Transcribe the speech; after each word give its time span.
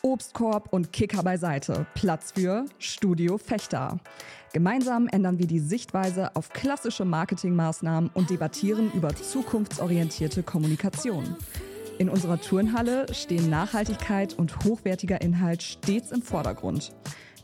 Obstkorb 0.00 0.72
und 0.72 0.92
Kicker 0.92 1.22
beiseite. 1.22 1.86
Platz 1.94 2.32
für 2.32 2.64
Studio 2.78 3.36
Fechter. 3.36 3.98
Gemeinsam 4.52 5.08
ändern 5.08 5.38
wir 5.38 5.46
die 5.46 5.58
Sichtweise 5.58 6.34
auf 6.34 6.50
klassische 6.50 7.04
Marketingmaßnahmen 7.04 8.10
und 8.14 8.30
debattieren 8.30 8.90
über 8.92 9.14
zukunftsorientierte 9.14 10.42
Kommunikation. 10.42 11.36
In 11.98 12.08
unserer 12.08 12.40
Turnhalle 12.40 13.12
stehen 13.12 13.50
Nachhaltigkeit 13.50 14.34
und 14.34 14.64
hochwertiger 14.64 15.20
Inhalt 15.20 15.62
stets 15.62 16.10
im 16.10 16.22
Vordergrund. 16.22 16.92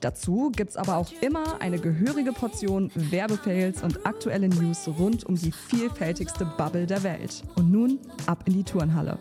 Dazu 0.00 0.50
gibt's 0.54 0.76
aber 0.76 0.96
auch 0.96 1.10
immer 1.20 1.60
eine 1.60 1.78
gehörige 1.78 2.32
Portion 2.32 2.90
Werbefails 2.94 3.82
und 3.82 4.06
aktuelle 4.06 4.48
News 4.48 4.86
rund 4.86 5.24
um 5.24 5.34
die 5.34 5.52
vielfältigste 5.52 6.44
Bubble 6.56 6.86
der 6.86 7.02
Welt. 7.02 7.42
Und 7.56 7.70
nun 7.70 7.98
ab 8.26 8.44
in 8.46 8.52
die 8.52 8.64
Turnhalle. 8.64 9.18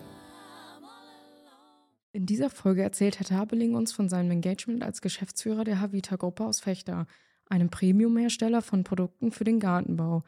In 2.17 2.25
dieser 2.25 2.49
Folge 2.49 2.81
erzählt 2.81 3.19
Herr 3.19 3.27
Tabeling 3.27 3.75
uns 3.75 3.91
von 3.91 4.09
seinem 4.09 4.31
Engagement 4.31 4.81
als 4.81 5.01
Geschäftsführer 5.01 5.63
der 5.63 5.81
Havita-Gruppe 5.81 6.45
aus 6.45 6.59
Fechter, 6.59 7.05
einem 7.45 7.69
Premium-Hersteller 7.69 8.63
von 8.63 8.83
Produkten 8.83 9.31
für 9.31 9.43
den 9.43 9.59
Gartenbau. 9.59 10.23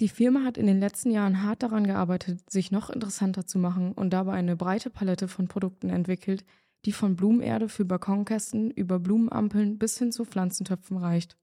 Die 0.00 0.08
Firma 0.08 0.42
hat 0.42 0.58
in 0.58 0.66
den 0.66 0.80
letzten 0.80 1.12
Jahren 1.12 1.44
hart 1.44 1.62
daran 1.62 1.86
gearbeitet, 1.86 2.50
sich 2.50 2.72
noch 2.72 2.90
interessanter 2.90 3.46
zu 3.46 3.60
machen 3.60 3.92
und 3.92 4.10
dabei 4.10 4.32
eine 4.32 4.56
breite 4.56 4.90
Palette 4.90 5.28
von 5.28 5.46
Produkten 5.46 5.88
entwickelt, 5.88 6.44
die 6.84 6.90
von 6.90 7.14
Blumenerde 7.14 7.68
für 7.68 7.84
Balkonkästen 7.84 8.72
über 8.72 8.98
Blumenampeln 8.98 9.78
bis 9.78 9.98
hin 9.98 10.10
zu 10.10 10.24
Pflanzentöpfen 10.24 10.96
reicht. 10.96 11.36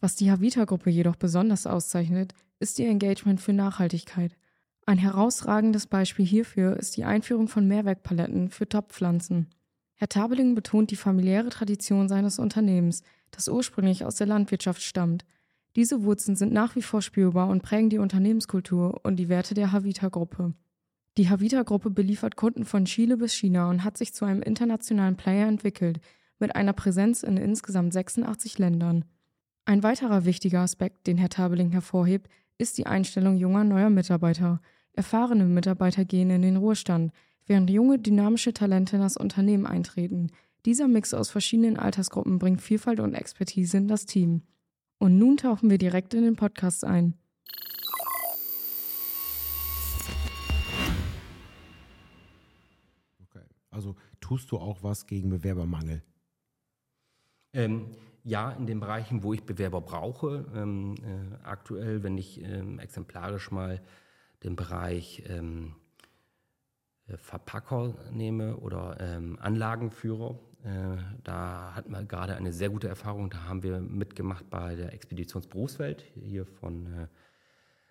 Was 0.00 0.16
die 0.16 0.30
Havita-Gruppe 0.30 0.88
jedoch 0.88 1.16
besonders 1.16 1.66
auszeichnet, 1.66 2.32
ist 2.60 2.78
ihr 2.78 2.88
Engagement 2.88 3.42
für 3.42 3.52
Nachhaltigkeit. 3.52 4.38
Ein 4.88 4.98
herausragendes 4.98 5.88
Beispiel 5.88 6.24
hierfür 6.24 6.76
ist 6.76 6.96
die 6.96 7.04
Einführung 7.04 7.48
von 7.48 7.66
Mehrwerkpaletten 7.66 8.50
für 8.50 8.68
Topfpflanzen. 8.68 9.48
Herr 9.96 10.08
Tabeling 10.08 10.54
betont 10.54 10.92
die 10.92 10.96
familiäre 10.96 11.48
Tradition 11.48 12.08
seines 12.08 12.38
Unternehmens, 12.38 13.02
das 13.32 13.48
ursprünglich 13.48 14.04
aus 14.04 14.14
der 14.14 14.28
Landwirtschaft 14.28 14.80
stammt. 14.80 15.24
Diese 15.74 16.04
Wurzeln 16.04 16.36
sind 16.36 16.52
nach 16.52 16.76
wie 16.76 16.82
vor 16.82 17.02
spürbar 17.02 17.48
und 17.48 17.64
prägen 17.64 17.90
die 17.90 17.98
Unternehmenskultur 17.98 19.00
und 19.02 19.16
die 19.16 19.28
Werte 19.28 19.54
der 19.54 19.72
Havita-Gruppe. 19.72 20.54
Die 21.18 21.28
Havita-Gruppe 21.28 21.90
beliefert 21.90 22.36
Kunden 22.36 22.64
von 22.64 22.84
Chile 22.84 23.16
bis 23.16 23.32
China 23.34 23.68
und 23.68 23.82
hat 23.82 23.98
sich 23.98 24.14
zu 24.14 24.24
einem 24.24 24.40
internationalen 24.40 25.16
Player 25.16 25.48
entwickelt, 25.48 25.98
mit 26.38 26.54
einer 26.54 26.74
Präsenz 26.74 27.24
in 27.24 27.38
insgesamt 27.38 27.92
86 27.92 28.58
Ländern. 28.58 29.04
Ein 29.64 29.82
weiterer 29.82 30.24
wichtiger 30.24 30.60
Aspekt, 30.60 31.08
den 31.08 31.18
Herr 31.18 31.30
Tabeling 31.30 31.72
hervorhebt, 31.72 32.30
ist 32.56 32.78
die 32.78 32.86
Einstellung 32.86 33.36
junger 33.36 33.64
neuer 33.64 33.90
Mitarbeiter– 33.90 34.60
Erfahrene 34.96 35.44
Mitarbeiter 35.44 36.06
gehen 36.06 36.30
in 36.30 36.40
den 36.40 36.56
Ruhestand, 36.56 37.12
während 37.44 37.68
junge, 37.68 37.98
dynamische 37.98 38.54
Talente 38.54 38.96
in 38.96 39.02
das 39.02 39.18
Unternehmen 39.18 39.66
eintreten. 39.66 40.30
Dieser 40.64 40.88
Mix 40.88 41.12
aus 41.12 41.28
verschiedenen 41.28 41.76
Altersgruppen 41.76 42.38
bringt 42.38 42.62
Vielfalt 42.62 42.98
und 43.00 43.12
Expertise 43.12 43.76
in 43.76 43.88
das 43.88 44.06
Team. 44.06 44.42
Und 44.98 45.18
nun 45.18 45.36
tauchen 45.36 45.68
wir 45.68 45.76
direkt 45.76 46.14
in 46.14 46.24
den 46.24 46.34
Podcast 46.34 46.82
ein. 46.82 47.12
Okay. 53.22 53.44
Also 53.70 53.96
tust 54.20 54.50
du 54.50 54.56
auch 54.56 54.82
was 54.82 55.06
gegen 55.06 55.28
Bewerbermangel? 55.28 56.02
Ähm, 57.52 57.90
ja, 58.24 58.50
in 58.52 58.66
den 58.66 58.80
Bereichen, 58.80 59.22
wo 59.22 59.34
ich 59.34 59.44
Bewerber 59.44 59.82
brauche. 59.82 60.46
Ähm, 60.54 60.94
äh, 61.04 61.44
aktuell, 61.44 62.02
wenn 62.02 62.16
ich 62.16 62.42
ähm, 62.42 62.78
exemplarisch 62.78 63.50
mal 63.50 63.82
den 64.42 64.56
Bereich 64.56 65.22
ähm, 65.28 65.74
äh, 67.08 67.16
Verpacker 67.16 67.94
nehme 68.12 68.56
oder 68.56 68.96
ähm, 69.00 69.38
Anlagenführer. 69.40 70.38
Äh, 70.64 70.96
da 71.24 71.74
hatten 71.74 71.90
wir 71.90 72.04
gerade 72.04 72.36
eine 72.36 72.52
sehr 72.52 72.70
gute 72.70 72.88
Erfahrung. 72.88 73.30
Da 73.30 73.44
haben 73.44 73.62
wir 73.62 73.80
mitgemacht 73.80 74.50
bei 74.50 74.74
der 74.74 74.92
Expeditionsberufswelt 74.92 76.04
hier 76.14 76.46
von 76.46 76.86
äh, 76.86 77.06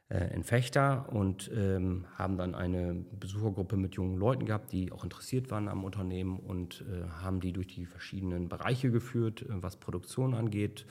äh, 0.09 0.34
in 0.35 0.44
Fechter 0.44 1.11
und 1.11 1.50
ähm, 1.55 2.05
haben 2.16 2.38
dann 2.38 2.53
eine 2.53 2.94
Besuchergruppe 2.94 3.75
mit 3.75 3.95
jungen 3.95 4.17
Leuten 4.17 4.45
gehabt, 4.45 4.72
die 4.72 4.91
auch 4.91 5.03
interessiert 5.03 5.50
waren 5.50 5.67
am 5.67 5.84
Unternehmen 5.84 6.38
und 6.39 6.81
äh, 6.81 7.07
haben 7.23 7.39
die 7.39 7.53
durch 7.53 7.67
die 7.67 7.85
verschiedenen 7.85 8.47
Bereiche 8.47 8.91
geführt, 8.91 9.41
äh, 9.41 9.63
was 9.63 9.78
Produktion 9.78 10.35
angeht 10.35 10.85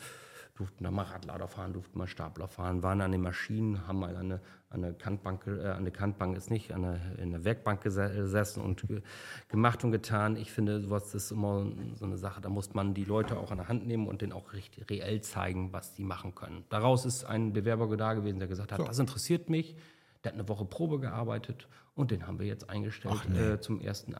durften 0.54 0.84
da 0.84 0.90
mal 0.90 1.02
Radlader 1.02 1.48
fahren, 1.48 1.72
durften 1.72 1.98
mal 1.98 2.06
Stapler 2.06 2.46
fahren, 2.46 2.82
waren 2.82 3.00
an 3.00 3.10
den 3.10 3.22
Maschinen, 3.22 3.86
haben 3.88 3.98
mal 3.98 4.16
an 4.16 4.30
eine, 4.30 4.40
an 4.70 4.84
eine 4.84 4.94
Kantbank, 4.94 5.46
äh, 5.48 5.50
an 5.50 5.78
eine 5.78 5.90
Kantbank 5.90 6.36
ist 6.36 6.48
nicht, 6.50 6.72
an 6.72 6.84
eine, 6.84 7.00
in 7.18 7.32
der 7.32 7.44
Werkbank 7.44 7.82
gesessen 7.82 8.62
und 8.62 8.86
ge, 8.86 9.02
gemacht 9.48 9.82
und 9.82 9.90
getan. 9.90 10.36
Ich 10.36 10.52
finde, 10.52 10.80
sowas 10.80 11.12
ist 11.14 11.32
immer 11.32 11.66
so 11.94 12.04
eine 12.04 12.16
Sache, 12.18 12.40
da 12.40 12.48
muss 12.48 12.72
man 12.72 12.94
die 12.94 13.04
Leute 13.04 13.36
auch 13.36 13.50
an 13.50 13.58
der 13.58 13.68
Hand 13.68 13.86
nehmen 13.86 14.06
und 14.06 14.22
denen 14.22 14.32
auch 14.32 14.52
richtig, 14.52 14.88
reell 14.88 15.20
zeigen, 15.22 15.72
was 15.72 15.94
die 15.94 16.04
machen 16.04 16.36
können. 16.36 16.64
Daraus 16.68 17.04
ist 17.04 17.24
ein 17.24 17.52
Bewerber 17.52 17.94
da 17.96 18.14
gewesen, 18.14 18.38
der 18.38 18.48
gesagt 18.48 18.70
hat, 18.70 18.78
so. 18.78 18.84
das 18.84 18.98
interessiert 18.98 19.50
mich. 19.50 19.76
Der 20.22 20.32
hat 20.32 20.38
eine 20.38 20.48
Woche 20.48 20.64
Probe 20.64 21.00
gearbeitet 21.00 21.68
und 21.94 22.10
den 22.10 22.26
haben 22.26 22.38
wir 22.38 22.46
jetzt 22.46 22.68
eingestellt 22.68 23.20
nee. 23.28 23.38
äh, 23.38 23.60
zum 23.60 23.80
1.8. 23.80 24.16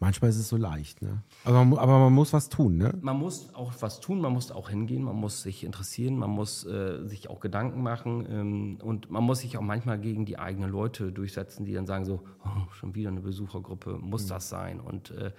Manchmal 0.00 0.30
ist 0.30 0.36
es 0.36 0.48
so 0.48 0.56
leicht, 0.56 1.02
ne? 1.02 1.22
Aber 1.44 1.64
man, 1.64 1.78
aber 1.78 1.98
man 1.98 2.12
muss 2.12 2.32
was 2.32 2.48
tun, 2.48 2.76
ne? 2.76 2.92
Man 3.00 3.18
muss 3.18 3.54
auch 3.54 3.72
was 3.80 4.00
tun, 4.00 4.20
man 4.20 4.32
muss 4.32 4.50
auch 4.50 4.68
hingehen, 4.68 5.02
man 5.02 5.16
muss 5.16 5.42
sich 5.42 5.64
interessieren, 5.64 6.16
man 6.16 6.30
muss 6.30 6.64
äh, 6.64 7.06
sich 7.06 7.30
auch 7.30 7.40
Gedanken 7.40 7.82
machen 7.82 8.26
ähm, 8.28 8.78
und 8.82 9.10
man 9.10 9.22
muss 9.22 9.40
sich 9.40 9.56
auch 9.56 9.62
manchmal 9.62 9.98
gegen 9.98 10.26
die 10.26 10.38
eigenen 10.38 10.70
Leute 10.70 11.12
durchsetzen, 11.12 11.64
die 11.64 11.72
dann 11.72 11.86
sagen 11.86 12.04
so, 12.04 12.24
oh, 12.44 12.72
schon 12.72 12.94
wieder 12.94 13.10
eine 13.10 13.20
Besuchergruppe, 13.20 13.98
muss 13.98 14.24
mhm. 14.24 14.28
das 14.28 14.48
sein? 14.48 14.80
Und 14.80 15.10
äh, 15.12 15.32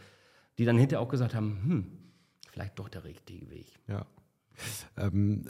die 0.58 0.66
dann 0.66 0.78
hinterher 0.78 1.02
auch 1.02 1.10
gesagt 1.10 1.36
haben, 1.36 1.60
hm, 1.64 1.88
vielleicht 2.50 2.80
doch 2.80 2.88
der 2.88 3.04
richtige 3.04 3.50
Weg. 3.50 3.68
Ja. 3.88 4.06
Ähm, 4.98 5.46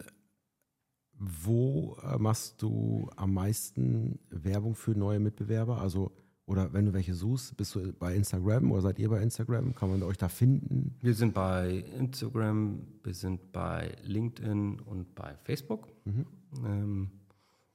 wo 1.18 1.98
äh, 2.04 2.18
machst 2.18 2.62
du 2.62 3.10
am 3.16 3.34
meisten 3.34 4.20
Werbung 4.30 4.76
für 4.76 4.92
neue 4.92 5.20
Mitbewerber? 5.20 5.80
Also 5.82 6.12
oder 6.48 6.74
wenn 6.74 6.86
du 6.86 6.94
welche 6.94 7.16
suchst, 7.16 7.58
bist 7.58 7.74
du 7.74 7.92
bei 7.94 8.14
Instagram 8.16 8.72
oder 8.72 8.82
seid 8.82 9.00
ihr 9.00 9.10
bei 9.10 9.22
Instagram? 9.22 9.74
Kann 9.74 9.90
man 9.90 10.04
euch 10.04 10.18
da 10.18 10.30
finden? 10.30 10.96
Wir 11.02 11.16
sind 11.16 11.34
bei 11.34 11.84
Instagram, 11.98 12.86
wir 13.04 13.14
sind 13.16 13.52
bei 13.52 13.96
LinkedIn 14.04 14.80
und 14.82 15.16
bei 15.16 15.36
Facebook. 15.44 15.88
Mhm. 16.06 16.26
Ähm, 16.64 17.12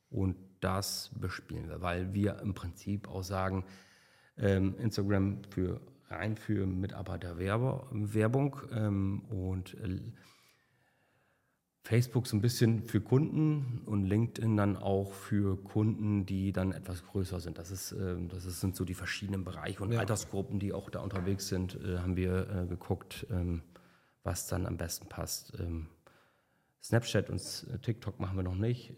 und 0.09 0.37
das 0.61 1.11
bespielen 1.19 1.69
wir, 1.69 1.81
weil 1.81 2.15
wir 2.15 2.39
im 2.41 2.55
Prinzip 2.55 3.09
auch 3.09 3.25
sagen, 3.25 3.65
ähm, 4.37 4.77
Instagram 4.79 5.43
für 5.51 5.81
rein 6.09 6.37
für 6.37 6.67
Mitarbeiterwerbung 6.67 8.57
ähm, 8.73 9.23
und 9.31 9.75
äh, 9.75 10.01
Facebook 11.83 12.27
so 12.27 12.37
ein 12.37 12.41
bisschen 12.41 12.83
für 12.83 13.01
Kunden 13.01 13.83
und 13.87 14.05
LinkedIn 14.05 14.57
dann 14.57 14.77
auch 14.77 15.13
für 15.13 15.57
Kunden, 15.63 16.27
die 16.27 16.53
dann 16.53 16.73
etwas 16.73 17.05
größer 17.05 17.41
sind. 17.41 17.59
Das, 17.59 17.71
ist, 17.71 17.93
ähm, 17.93 18.29
das 18.29 18.45
sind 18.61 18.77
so 18.77 18.85
die 18.85 18.95
verschiedenen 18.95 19.45
Bereiche 19.45 19.83
und 19.83 19.93
ja. 19.93 20.01
Altersgruppen, 20.01 20.59
die 20.59 20.73
auch 20.73 20.91
da 20.91 21.01
unterwegs 21.01 21.49
sind, 21.49 21.79
äh, 21.83 21.99
haben 21.99 22.17
wir 22.17 22.49
äh, 22.51 22.67
geguckt, 22.67 23.27
ähm, 23.31 23.63
was 24.23 24.47
dann 24.47 24.67
am 24.67 24.77
besten 24.77 25.09
passt. 25.09 25.59
Ähm, 25.59 25.87
Snapchat 26.83 27.31
und 27.31 27.67
TikTok 27.83 28.21
machen 28.21 28.37
wir 28.37 28.43
noch 28.43 28.55
nicht. 28.55 28.95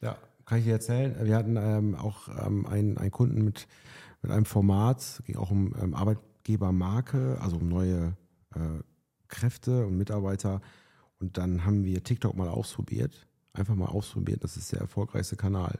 Ja, 0.00 0.18
kann 0.44 0.58
ich 0.58 0.64
dir 0.64 0.72
erzählen. 0.72 1.14
Wir 1.24 1.36
hatten 1.36 1.94
auch 1.94 2.26
einen, 2.26 2.98
einen 2.98 3.10
Kunden 3.12 3.44
mit, 3.44 3.68
mit 4.22 4.32
einem 4.32 4.44
Format, 4.44 5.22
ging 5.24 5.36
auch 5.36 5.52
um 5.52 5.94
Arbeitgebermarke, 5.94 7.38
also 7.40 7.58
um 7.58 7.68
neue 7.68 8.16
äh, 8.56 8.82
Kräfte 9.28 9.86
und 9.86 9.96
Mitarbeiter 9.96 10.60
und 11.24 11.38
dann 11.38 11.64
haben 11.64 11.84
wir 11.84 12.04
TikTok 12.04 12.36
mal 12.36 12.48
ausprobiert. 12.48 13.26
Einfach 13.54 13.74
mal 13.74 13.86
ausprobiert. 13.86 14.44
Das 14.44 14.58
ist 14.58 14.72
der 14.72 14.80
erfolgreichste 14.80 15.36
Kanal. 15.36 15.78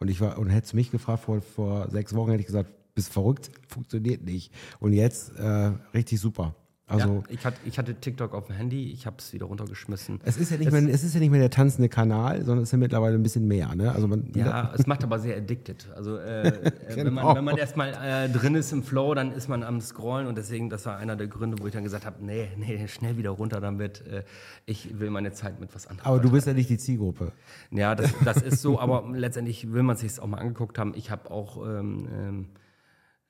Und 0.00 0.08
ich 0.08 0.20
war, 0.20 0.38
und 0.38 0.50
hättest 0.50 0.72
du 0.72 0.76
mich 0.76 0.90
gefragt 0.90 1.22
vor, 1.22 1.40
vor 1.40 1.88
sechs 1.88 2.14
Wochen, 2.14 2.30
hätte 2.30 2.40
ich 2.40 2.46
gesagt, 2.46 2.72
bist 2.96 3.12
verrückt, 3.12 3.52
funktioniert 3.68 4.24
nicht. 4.24 4.52
Und 4.80 4.92
jetzt 4.92 5.36
äh, 5.36 5.72
richtig 5.94 6.18
super. 6.18 6.56
Also, 6.92 7.08
ja, 7.08 7.22
ich, 7.28 7.44
hatte, 7.44 7.56
ich 7.64 7.78
hatte 7.78 7.94
TikTok 7.94 8.34
auf 8.34 8.46
dem 8.46 8.56
Handy, 8.56 8.92
ich 8.92 9.06
habe 9.06 9.16
es 9.18 9.32
wieder 9.32 9.46
runtergeschmissen. 9.46 10.20
Es 10.24 10.36
ist, 10.36 10.50
ja 10.50 10.58
nicht 10.58 10.66
es, 10.66 10.72
mehr, 10.72 10.94
es 10.94 11.02
ist 11.02 11.14
ja 11.14 11.20
nicht 11.20 11.30
mehr 11.30 11.40
der 11.40 11.50
tanzende 11.50 11.88
Kanal, 11.88 12.44
sondern 12.44 12.58
es 12.58 12.68
ist 12.68 12.72
ja 12.72 12.78
mittlerweile 12.78 13.14
ein 13.14 13.22
bisschen 13.22 13.46
mehr. 13.48 13.74
Ne? 13.74 13.92
Also 13.92 14.08
man, 14.08 14.30
ja, 14.34 14.72
es 14.74 14.86
macht 14.86 15.02
aber 15.02 15.18
sehr 15.18 15.36
addicted. 15.36 15.88
Also 15.96 16.18
äh, 16.18 16.72
genau. 16.94 17.04
wenn 17.04 17.14
man, 17.14 17.36
wenn 17.36 17.44
man 17.44 17.56
erstmal 17.56 17.94
äh, 17.94 18.28
drin 18.28 18.54
ist 18.54 18.72
im 18.72 18.82
Flow, 18.82 19.14
dann 19.14 19.32
ist 19.32 19.48
man 19.48 19.62
am 19.62 19.80
Scrollen 19.80 20.26
und 20.26 20.36
deswegen, 20.36 20.70
das 20.70 20.86
war 20.86 20.98
einer 20.98 21.16
der 21.16 21.28
Gründe, 21.28 21.58
wo 21.60 21.66
ich 21.66 21.72
dann 21.72 21.84
gesagt 21.84 22.06
habe, 22.06 22.24
nee, 22.24 22.48
nee, 22.56 22.86
schnell 22.88 23.16
wieder 23.16 23.30
runter 23.30 23.60
damit. 23.60 24.06
Äh, 24.06 24.24
ich 24.66 24.98
will 24.98 25.10
meine 25.10 25.32
Zeit 25.32 25.60
mit 25.60 25.74
was 25.74 25.86
anderem. 25.86 26.06
Aber 26.06 26.20
du 26.20 26.30
bist 26.30 26.46
ja 26.46 26.52
nicht 26.52 26.70
die 26.70 26.78
Zielgruppe. 26.78 27.32
Ja, 27.70 27.94
das, 27.94 28.12
das 28.24 28.42
ist 28.42 28.62
so, 28.62 28.78
aber 28.78 29.04
letztendlich 29.12 29.72
will 29.72 29.82
man 29.82 29.96
sich 29.96 30.20
auch 30.20 30.26
mal 30.26 30.38
angeguckt 30.38 30.78
haben. 30.78 30.92
Ich 30.94 31.10
habe 31.10 31.30
auch 31.30 31.66
ähm, 31.66 32.08
ähm, 32.12 32.46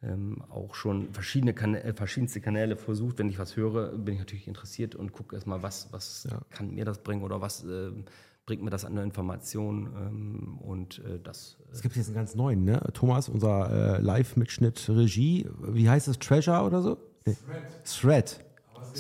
ähm, 0.03 0.43
auch 0.51 0.75
schon 0.75 1.13
verschiedene 1.13 1.55
Kanä 1.55 1.79
äh, 1.81 1.93
verschiedenste 1.93 2.41
Kanäle 2.41 2.77
versucht. 2.77 3.19
Wenn 3.19 3.29
ich 3.29 3.39
was 3.39 3.57
höre, 3.57 3.97
bin 3.97 4.15
ich 4.15 4.21
natürlich 4.21 4.49
interessiert 4.49 4.95
und 4.95 5.13
gucke 5.13 5.37
erstmal, 5.37 5.63
was, 5.63 5.93
was 5.93 6.27
ja. 6.31 6.41
kann 6.51 6.75
mir 6.75 6.85
das 6.85 6.99
bringen 6.99 7.23
oder 7.23 7.41
was 7.41 7.65
äh, 7.65 7.91
bringt 8.45 8.63
mir 8.63 8.71
das 8.71 8.85
an 8.85 8.95
der 8.95 9.05
Information 9.05 9.87
ähm, 9.97 10.59
und 10.59 10.99
äh, 11.05 11.21
das. 11.23 11.59
Äh 11.69 11.73
es 11.73 11.83
gibt 11.83 11.97
jetzt 11.97 12.07
einen 12.07 12.17
ganz 12.17 12.35
neuen, 12.35 12.65
ne? 12.65 12.81
Thomas, 12.93 13.29
unser 13.29 13.99
äh, 13.99 14.01
Live-Mitschnitt 14.01 14.89
Regie, 14.89 15.49
wie 15.61 15.89
heißt 15.89 16.09
es, 16.09 16.19
Treasure 16.19 16.63
oder 16.63 16.83
so? 16.83 16.99
Thread. 17.85 18.45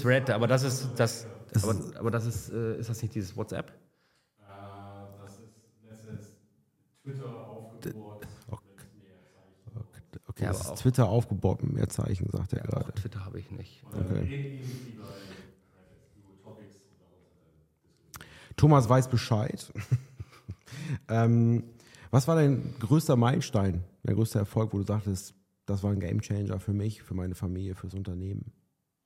Thread, 0.00 0.30
aber 0.30 0.46
das 0.46 0.62
ist 0.62 0.90
das. 0.96 1.26
Aber, 1.62 1.74
aber 1.98 2.10
das 2.10 2.24
ist, 2.24 2.50
äh, 2.50 2.78
ist 2.78 2.88
das 2.88 3.02
nicht 3.02 3.14
dieses 3.14 3.36
WhatsApp? 3.36 3.72
Das 5.20 5.32
ist 5.32 5.40
letztens 5.84 6.36
Twitter 7.02 7.26
aufgebaut. 7.26 8.11
Okay, 10.32 10.44
Ja, 10.44 10.48
das 10.52 10.60
ist 10.62 10.66
auch- 10.70 10.76
Twitter 10.78 11.08
aufgebaut 11.08 11.62
mit 11.62 11.72
mehr 11.74 11.88
Zeichen, 11.88 12.28
sagt 12.30 12.52
er 12.54 12.64
Auch 12.64 12.70
gerade. 12.70 12.92
Twitter 12.92 13.24
habe 13.24 13.38
ich 13.38 13.50
nicht. 13.50 13.82
Okay. 13.92 14.60
Thomas 18.56 18.88
weiß 18.88 19.08
Bescheid. 19.08 19.72
ähm, 21.08 21.64
was 22.10 22.28
war 22.28 22.36
dein 22.36 22.74
größter 22.80 23.16
Meilenstein, 23.16 23.84
dein 24.02 24.16
größter 24.16 24.40
Erfolg, 24.40 24.72
wo 24.72 24.78
du 24.78 24.84
sagtest, 24.84 25.34
das 25.66 25.82
war 25.82 25.90
ein 25.92 26.00
Gamechanger 26.00 26.60
für 26.60 26.72
mich, 26.72 27.02
für 27.02 27.14
meine 27.14 27.34
Familie, 27.34 27.74
fürs 27.74 27.94
Unternehmen? 27.94 28.52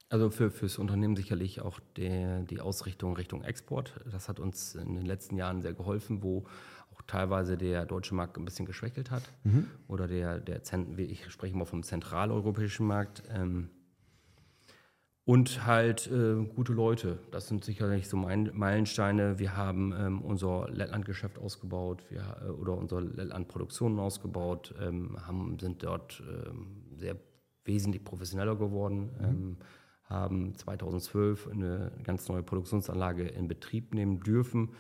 Also 0.08 0.30
für, 0.30 0.50
fürs 0.50 0.78
Unternehmen 0.78 1.16
sicherlich 1.16 1.60
auch 1.60 1.80
der, 1.96 2.42
die 2.42 2.60
Ausrichtung 2.60 3.16
Richtung 3.16 3.42
Export. 3.42 3.92
Das 4.10 4.28
hat 4.28 4.38
uns 4.38 4.74
in 4.76 4.94
den 4.94 5.04
letzten 5.04 5.36
Jahren 5.36 5.62
sehr 5.62 5.72
geholfen, 5.72 6.22
wo 6.22 6.44
auch 6.94 7.02
teilweise 7.06 7.56
der 7.56 7.86
deutsche 7.86 8.14
Markt 8.14 8.38
ein 8.38 8.44
bisschen 8.44 8.66
geschwächelt 8.66 9.10
hat. 9.10 9.24
Oder 9.88 10.06
der, 10.06 10.38
der 10.38 10.62
ich 10.98 11.28
spreche 11.30 11.56
mal 11.56 11.64
vom 11.64 11.82
zentraleuropäischen 11.82 12.86
Markt. 12.86 13.24
Ähm, 13.30 13.70
und 15.24 15.66
halt 15.66 16.06
äh, 16.06 16.36
gute 16.54 16.72
Leute. 16.72 17.18
Das 17.32 17.48
sind 17.48 17.64
sicherlich 17.64 18.08
so 18.08 18.16
Meilensteine. 18.16 19.40
Wir 19.40 19.56
haben 19.56 19.92
ähm, 19.98 20.22
unser 20.22 20.68
Lettland-Geschäft 20.70 21.36
ausgebaut 21.36 22.04
wir, 22.10 22.36
äh, 22.44 22.50
oder 22.50 22.76
unsere 22.76 23.00
Lettland-Produktionen 23.00 23.98
ausgebaut, 23.98 24.72
ähm, 24.80 25.16
haben, 25.26 25.58
sind 25.58 25.82
dort 25.82 26.22
ähm, 26.28 26.84
sehr 26.94 27.16
wesentlich 27.64 28.04
professioneller 28.04 28.54
geworden, 28.54 29.10
ähm, 29.20 29.56
haben 30.08 30.54
2012 30.54 31.48
eine 31.48 31.92
ganz 32.02 32.28
neue 32.28 32.42
Produktionsanlage 32.42 33.26
in 33.26 33.48
Betrieb 33.48 33.94
nehmen 33.94 34.20
dürfen, 34.20 34.70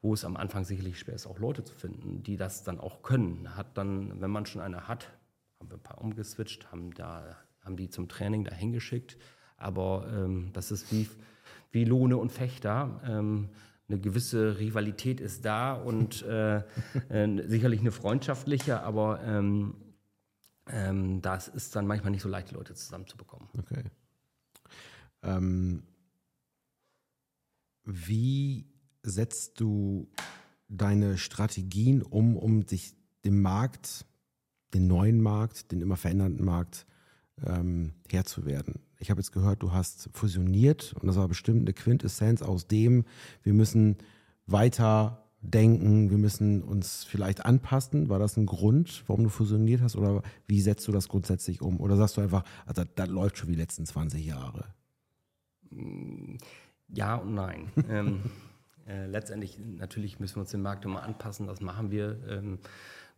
wo 0.00 0.14
es 0.14 0.24
am 0.24 0.36
Anfang 0.36 0.64
sicherlich 0.64 0.98
schwer 0.98 1.14
ist, 1.14 1.26
auch 1.26 1.38
Leute 1.38 1.62
zu 1.62 1.74
finden, 1.74 2.22
die 2.22 2.36
das 2.36 2.64
dann 2.64 2.80
auch 2.80 3.02
können. 3.02 3.56
Hat 3.56 3.76
dann, 3.78 4.20
wenn 4.20 4.30
man 4.30 4.46
schon 4.46 4.62
eine 4.62 4.88
hat, 4.88 5.12
haben 5.60 5.70
wir 5.70 5.76
ein 5.76 5.82
paar 5.82 6.00
umgeswitcht, 6.00 6.72
haben, 6.72 6.92
da, 6.94 7.36
haben 7.60 7.76
die 7.76 7.88
zum 7.88 8.08
Training 8.08 8.44
dahin 8.44 8.72
geschickt. 8.72 9.16
Aber 9.56 10.08
ähm, 10.12 10.50
das 10.52 10.72
ist 10.72 10.90
wie, 10.90 11.08
wie 11.70 11.84
Lohne 11.84 12.16
und 12.16 12.32
Fechter. 12.32 13.00
Ähm, 13.06 13.50
eine 13.88 14.00
gewisse 14.00 14.58
Rivalität 14.58 15.20
ist 15.20 15.44
da 15.44 15.74
und 15.74 16.22
äh, 16.22 16.58
äh, 17.10 17.48
sicherlich 17.48 17.80
eine 17.80 17.92
freundschaftliche, 17.92 18.82
aber 18.82 19.22
ähm, 19.22 19.74
ähm, 20.68 21.20
das 21.20 21.48
ist 21.48 21.76
dann 21.76 21.86
manchmal 21.86 22.10
nicht 22.10 22.22
so 22.22 22.28
leicht, 22.28 22.50
die 22.50 22.54
Leute 22.54 22.74
zusammenzubekommen. 22.74 23.48
Okay. 23.58 23.84
Ähm, 25.22 25.82
wie 27.84 28.66
setzt 29.02 29.60
du 29.60 30.08
deine 30.68 31.18
Strategien 31.18 32.02
um, 32.02 32.36
um 32.36 32.64
dich 32.66 32.94
dem 33.24 33.42
Markt, 33.42 34.06
den 34.74 34.86
neuen 34.86 35.20
Markt, 35.20 35.72
den 35.72 35.80
immer 35.80 35.96
verändernden 35.96 36.44
Markt 36.44 36.86
ähm, 37.44 37.92
Herr 38.10 38.24
zu 38.24 38.46
werden? 38.46 38.80
Ich 38.98 39.10
habe 39.10 39.20
jetzt 39.20 39.32
gehört, 39.32 39.62
du 39.62 39.72
hast 39.72 40.10
fusioniert 40.12 40.94
und 41.00 41.08
das 41.08 41.16
war 41.16 41.28
bestimmt 41.28 41.62
eine 41.62 41.72
Quintessenz 41.72 42.40
aus 42.40 42.68
dem, 42.68 43.04
wir 43.42 43.52
müssen 43.52 43.96
weiter 44.46 45.22
denken, 45.42 46.10
wir 46.10 46.18
müssen 46.18 46.62
uns 46.62 47.04
vielleicht 47.04 47.44
anpassen. 47.44 48.08
War 48.08 48.18
das 48.18 48.36
ein 48.36 48.46
Grund, 48.46 49.02
warum 49.08 49.24
du 49.24 49.28
fusioniert 49.28 49.82
hast 49.82 49.96
oder 49.96 50.22
wie 50.46 50.60
setzt 50.60 50.86
du 50.86 50.92
das 50.92 51.08
grundsätzlich 51.08 51.60
um? 51.60 51.80
Oder 51.80 51.96
sagst 51.96 52.16
du 52.16 52.20
einfach, 52.20 52.44
also 52.64 52.84
das, 52.84 52.94
das 52.94 53.08
läuft 53.08 53.38
schon 53.38 53.48
wie 53.48 53.54
die 53.54 53.60
letzten 53.60 53.84
20 53.84 54.24
Jahre? 54.24 54.66
Ja 56.88 57.16
und 57.16 57.34
nein. 57.34 57.70
ähm, 57.88 58.20
äh, 58.86 59.06
letztendlich, 59.06 59.58
natürlich 59.58 60.20
müssen 60.20 60.36
wir 60.36 60.40
uns 60.42 60.50
dem 60.50 60.62
Markt 60.62 60.84
immer 60.84 61.02
anpassen, 61.02 61.46
das 61.46 61.60
machen 61.60 61.90
wir. 61.90 62.18
Ähm, 62.28 62.58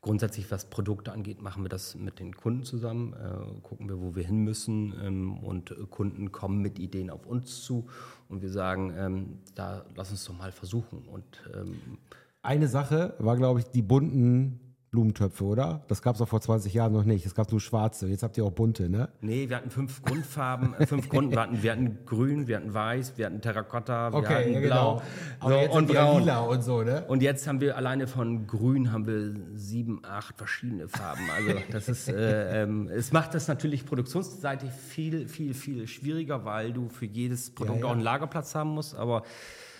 grundsätzlich, 0.04 0.50
was 0.50 0.66
Produkte 0.66 1.12
angeht, 1.12 1.40
machen 1.40 1.64
wir 1.64 1.70
das 1.70 1.94
mit 1.94 2.18
den 2.18 2.36
Kunden 2.36 2.62
zusammen, 2.62 3.14
äh, 3.14 3.60
gucken 3.62 3.88
wir, 3.88 4.00
wo 4.00 4.14
wir 4.14 4.22
hin 4.22 4.44
müssen 4.44 4.94
ähm, 5.02 5.38
und 5.38 5.74
Kunden 5.90 6.30
kommen 6.30 6.60
mit 6.60 6.78
Ideen 6.78 7.08
auf 7.08 7.26
uns 7.26 7.62
zu 7.62 7.88
und 8.28 8.42
wir 8.42 8.50
sagen, 8.50 8.92
ähm, 8.98 9.38
da 9.54 9.86
lass 9.96 10.10
uns 10.10 10.24
doch 10.26 10.36
mal 10.36 10.52
versuchen. 10.52 11.08
Und 11.08 11.24
ähm, 11.54 11.98
Eine 12.42 12.68
Sache 12.68 13.14
war, 13.18 13.36
glaube 13.36 13.60
ich, 13.60 13.66
die 13.70 13.80
bunten 13.80 14.60
Blumentöpfe, 14.94 15.42
oder? 15.44 15.82
Das 15.88 16.02
gab 16.02 16.14
es 16.14 16.20
auch 16.22 16.28
vor 16.28 16.40
20 16.40 16.72
Jahren 16.72 16.92
noch 16.92 17.02
nicht. 17.02 17.26
Es 17.26 17.34
gab 17.34 17.50
nur 17.50 17.60
schwarze. 17.60 18.06
Jetzt 18.06 18.22
habt 18.22 18.38
ihr 18.38 18.44
auch 18.44 18.52
bunte, 18.52 18.88
ne? 18.88 19.08
Nee, 19.20 19.48
wir 19.48 19.56
hatten 19.56 19.70
fünf 19.70 20.02
Grundfarben, 20.02 20.72
äh, 20.74 20.86
fünf 20.86 21.08
Grund, 21.08 21.32
wir 21.32 21.40
hatten, 21.40 21.60
wir 21.64 21.72
hatten 21.72 21.98
grün, 22.06 22.46
wir 22.46 22.56
hatten 22.58 22.72
weiß, 22.72 23.14
wir 23.18 23.26
hatten 23.26 23.40
Terrakotta, 23.40 24.12
wir 24.12 24.28
hatten 24.28 24.62
blau 24.62 25.02
Aber 25.40 25.64
so, 25.64 25.72
und 25.72 25.90
ja 25.90 26.04
braun. 26.04 26.20
lila 26.20 26.40
und 26.42 26.62
so, 26.62 26.82
ne? 26.82 27.04
Und 27.08 27.22
jetzt 27.22 27.48
haben 27.48 27.60
wir 27.60 27.76
alleine 27.76 28.06
von 28.06 28.46
grün 28.46 28.92
haben 28.92 29.06
wir 29.06 29.34
sieben, 29.58 30.00
acht 30.04 30.38
verschiedene 30.38 30.86
Farben. 30.86 31.22
Also 31.36 31.58
das 31.72 31.88
ist, 31.88 32.08
äh, 32.08 32.62
ähm, 32.62 32.88
es 32.94 33.10
macht 33.10 33.34
das 33.34 33.48
natürlich 33.48 33.84
produktionsseitig 33.84 34.70
viel, 34.70 35.26
viel, 35.26 35.54
viel 35.54 35.88
schwieriger, 35.88 36.44
weil 36.44 36.72
du 36.72 36.88
für 36.88 37.06
jedes 37.06 37.50
Produkt 37.52 37.78
Ja, 37.80 37.84
ja. 37.84 37.90
auch 37.90 37.94
einen 37.94 38.02
Lagerplatz 38.02 38.54
haben 38.54 38.70
musst. 38.70 38.94
Aber 38.94 39.24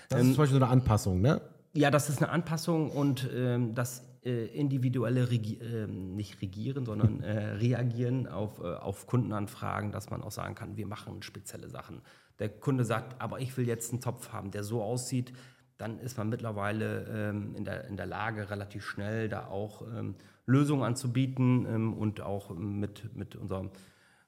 Das 0.09 0.21
ist 0.21 0.27
zum 0.35 0.37
Beispiel 0.39 0.59
so 0.59 0.65
eine 0.65 0.73
Anpassung, 0.73 1.21
ne? 1.21 1.41
ja, 1.77 1.91
das 1.91 2.09
ist 2.09 2.23
eine 2.23 2.31
Anpassung 2.31 2.91
und 2.91 3.29
ähm, 3.35 3.75
das 3.75 4.03
äh, 4.25 4.47
individuelle 4.47 5.31
Regi 5.31 5.59
ähm, 5.63 6.17
nicht 6.17 6.41
regieren, 6.41 6.87
sondern 6.87 7.21
äh, 7.23 7.53
reagieren 7.53 8.27
auf, 8.27 8.61
äh, 8.61 8.75
auf 8.75 9.07
Kundenanfragen, 9.07 9.93
dass 9.93 10.11
man 10.11 10.23
auch 10.23 10.31
sagen 10.31 10.55
kann, 10.55 10.77
wir 10.77 10.87
machen 10.87 11.23
spezielle 11.23 11.69
Sachen. 11.69 12.01
Der 12.39 12.49
Kunde 12.49 12.85
sagt, 12.85 13.21
aber 13.21 13.41
ich 13.41 13.57
will 13.57 13.69
jetzt 13.69 13.93
einen 13.93 14.01
Topf 14.01 14.33
haben, 14.33 14.51
der 14.51 14.65
so 14.65 14.83
aussieht, 14.83 15.33
dann 15.77 15.99
ist 15.99 16.17
man 16.17 16.29
mittlerweile 16.29 17.05
ähm, 17.09 17.55
in, 17.57 17.65
der, 17.65 17.87
in 17.87 17.97
der 17.97 18.07
Lage, 18.07 18.51
relativ 18.51 18.85
schnell 18.85 19.29
da 19.29 19.47
auch 19.47 19.83
ähm, 19.83 20.15
Lösungen 20.47 20.85
anzubieten 20.85 21.67
ähm, 21.67 21.95
und 21.95 22.21
auch 22.21 22.51
mit, 22.51 23.15
mit 23.17 23.37
unserem 23.37 23.71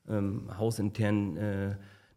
ähm, 0.08 0.50
hausinternen 0.56 1.37
äh, 1.37 1.76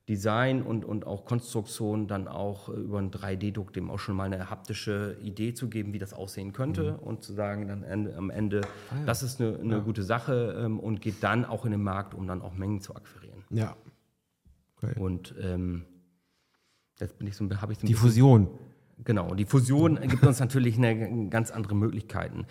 Design 0.09 0.63
und, 0.63 0.83
und 0.83 1.05
auch 1.05 1.23
Konstruktion 1.23 2.07
dann 2.07 2.27
auch 2.27 2.69
äh, 2.69 2.73
über 2.73 2.97
einen 2.97 3.11
3D-Druck 3.11 3.71
dem 3.73 3.91
auch 3.91 3.99
schon 3.99 4.15
mal 4.15 4.25
eine 4.25 4.49
haptische 4.49 5.15
Idee 5.21 5.53
zu 5.53 5.69
geben, 5.69 5.93
wie 5.93 5.99
das 5.99 6.13
aussehen 6.13 6.51
könnte 6.51 6.97
und 6.97 7.23
zu 7.23 7.33
sagen 7.33 7.67
dann 7.67 7.83
ende, 7.83 8.17
am 8.17 8.31
Ende, 8.31 8.61
das 9.05 9.21
ist 9.21 9.39
eine, 9.39 9.59
eine 9.59 9.81
gute 9.81 10.01
Sache 10.01 10.59
ähm, 10.59 10.79
und 10.79 10.99
geht 10.99 11.23
dann 11.23 11.45
auch 11.45 11.63
in 11.63 11.71
den 11.71 11.83
Markt, 11.83 12.15
um 12.15 12.25
dann 12.25 12.41
auch 12.41 12.55
Mengen 12.55 12.81
zu 12.81 12.95
akquirieren. 12.95 13.43
Ja. 13.51 13.75
Okay. 14.77 14.99
Und 14.99 15.35
ähm, 15.39 15.85
jetzt 16.99 17.19
bin 17.19 17.27
ich 17.27 17.35
so, 17.35 17.47
habe 17.61 17.73
ich 17.73 17.79
so 17.79 17.85
Die 17.85 17.93
Fusion. 17.93 18.47
Genau, 19.03 19.33
die 19.33 19.45
Fusion 19.45 19.99
gibt 20.01 20.25
uns 20.25 20.39
natürlich 20.39 20.77
eine 20.77 21.29
ganz 21.29 21.51
andere 21.51 21.75
Möglichkeiten. 21.75 22.45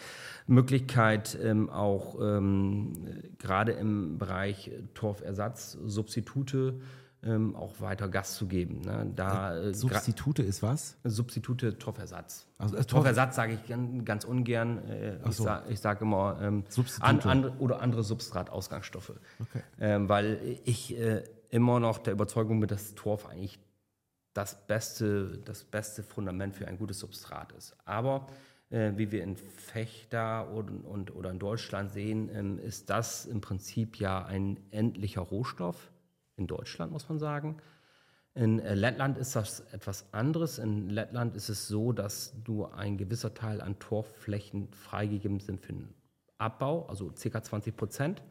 Möglichkeit 0.47 1.39
ähm, 1.43 1.69
auch 1.69 2.17
ähm, 2.23 2.93
gerade 3.39 3.73
im 3.73 4.17
Bereich 4.17 4.71
Torfersatz, 4.95 5.73
Substitute 5.85 6.81
ähm, 7.23 7.57
auch 7.57 7.81
weiter 7.81 8.09
Gas 8.09 8.37
zu 8.37 8.47
geben. 8.47 8.81
Ne? 8.83 9.11
Da, 9.17 9.57
äh, 9.57 9.61
gra- 9.71 9.75
Substitute 9.75 10.43
ist 10.43 10.63
was? 10.63 10.97
Substitute 11.05 11.77
Torfersatz. 11.79 12.47
Also, 12.59 12.77
äh, 12.77 12.81
Torf- 12.81 12.87
Torfersatz 12.87 13.37
sage 13.37 13.55
ich 13.55 13.67
gan- 13.67 14.05
ganz 14.05 14.25
ungern. 14.25 14.79
Äh, 14.89 15.17
ich 15.29 15.35
so. 15.37 15.45
sage 15.45 15.77
sag 15.77 16.01
immer 16.01 16.39
ähm, 16.41 16.65
an, 17.01 17.21
andere, 17.21 17.53
oder 17.59 17.81
andere 17.81 18.05
Substratausgangsstoffe. 18.05 19.13
Okay. 19.41 19.63
Ähm, 19.81 20.09
weil 20.09 20.59
ich 20.65 20.97
äh, 20.97 21.25
immer 21.51 21.81
noch 21.81 21.99
der 21.99 22.13
Überzeugung 22.13 22.61
bin, 22.61 22.69
dass 22.69 22.95
Torf 22.95 23.27
eigentlich 23.27 23.59
das 24.35 24.67
beste, 24.67 25.39
das 25.45 25.65
beste 25.65 26.03
Fundament 26.05 26.55
für 26.55 26.69
ein 26.69 26.79
gutes 26.79 27.01
Substrat 27.01 27.51
ist. 27.53 27.75
Aber 27.85 28.29
äh, 28.71 28.93
wie 28.97 29.11
wir 29.11 29.25
in 29.25 29.37
Fechter 29.37 30.51
und, 30.53 30.83
und, 30.85 31.15
oder 31.17 31.31
in 31.31 31.39
Deutschland 31.41 31.91
sehen, 31.91 32.29
ähm, 32.33 32.59
ist 32.61 32.91
das 32.91 33.27
im 33.27 33.41
Prinzip 33.41 33.97
ja 33.99 34.25
ein 34.25 34.59
endlicher 34.71 35.23
Rohstoff. 35.23 35.91
In 36.39 36.47
Deutschland 36.47 36.93
muss 36.93 37.09
man 37.09 37.19
sagen. 37.19 37.59
In 38.35 38.61
äh, 38.61 38.75
Lettland 38.75 39.19
ist 39.19 39.35
das 39.35 39.61
etwas 39.73 40.13
anderes. 40.13 40.59
In 40.59 40.89
Lettland 40.89 41.35
ist 41.35 41.49
es 41.49 41.67
so, 41.67 41.93
dass 41.93 42.35
nur 42.47 42.75
ein 42.75 42.97
gewisser 42.97 43.35
Teil 43.35 43.61
an 43.61 43.79
Torfflächen 43.79 44.69
freigegeben 44.73 45.41
sind 45.41 45.61
für 45.61 45.73
den 45.73 45.95
Abbau, 46.39 46.87
also 46.87 47.11
ca. 47.11 47.43
20 47.43 47.77
Prozent. 47.77 48.23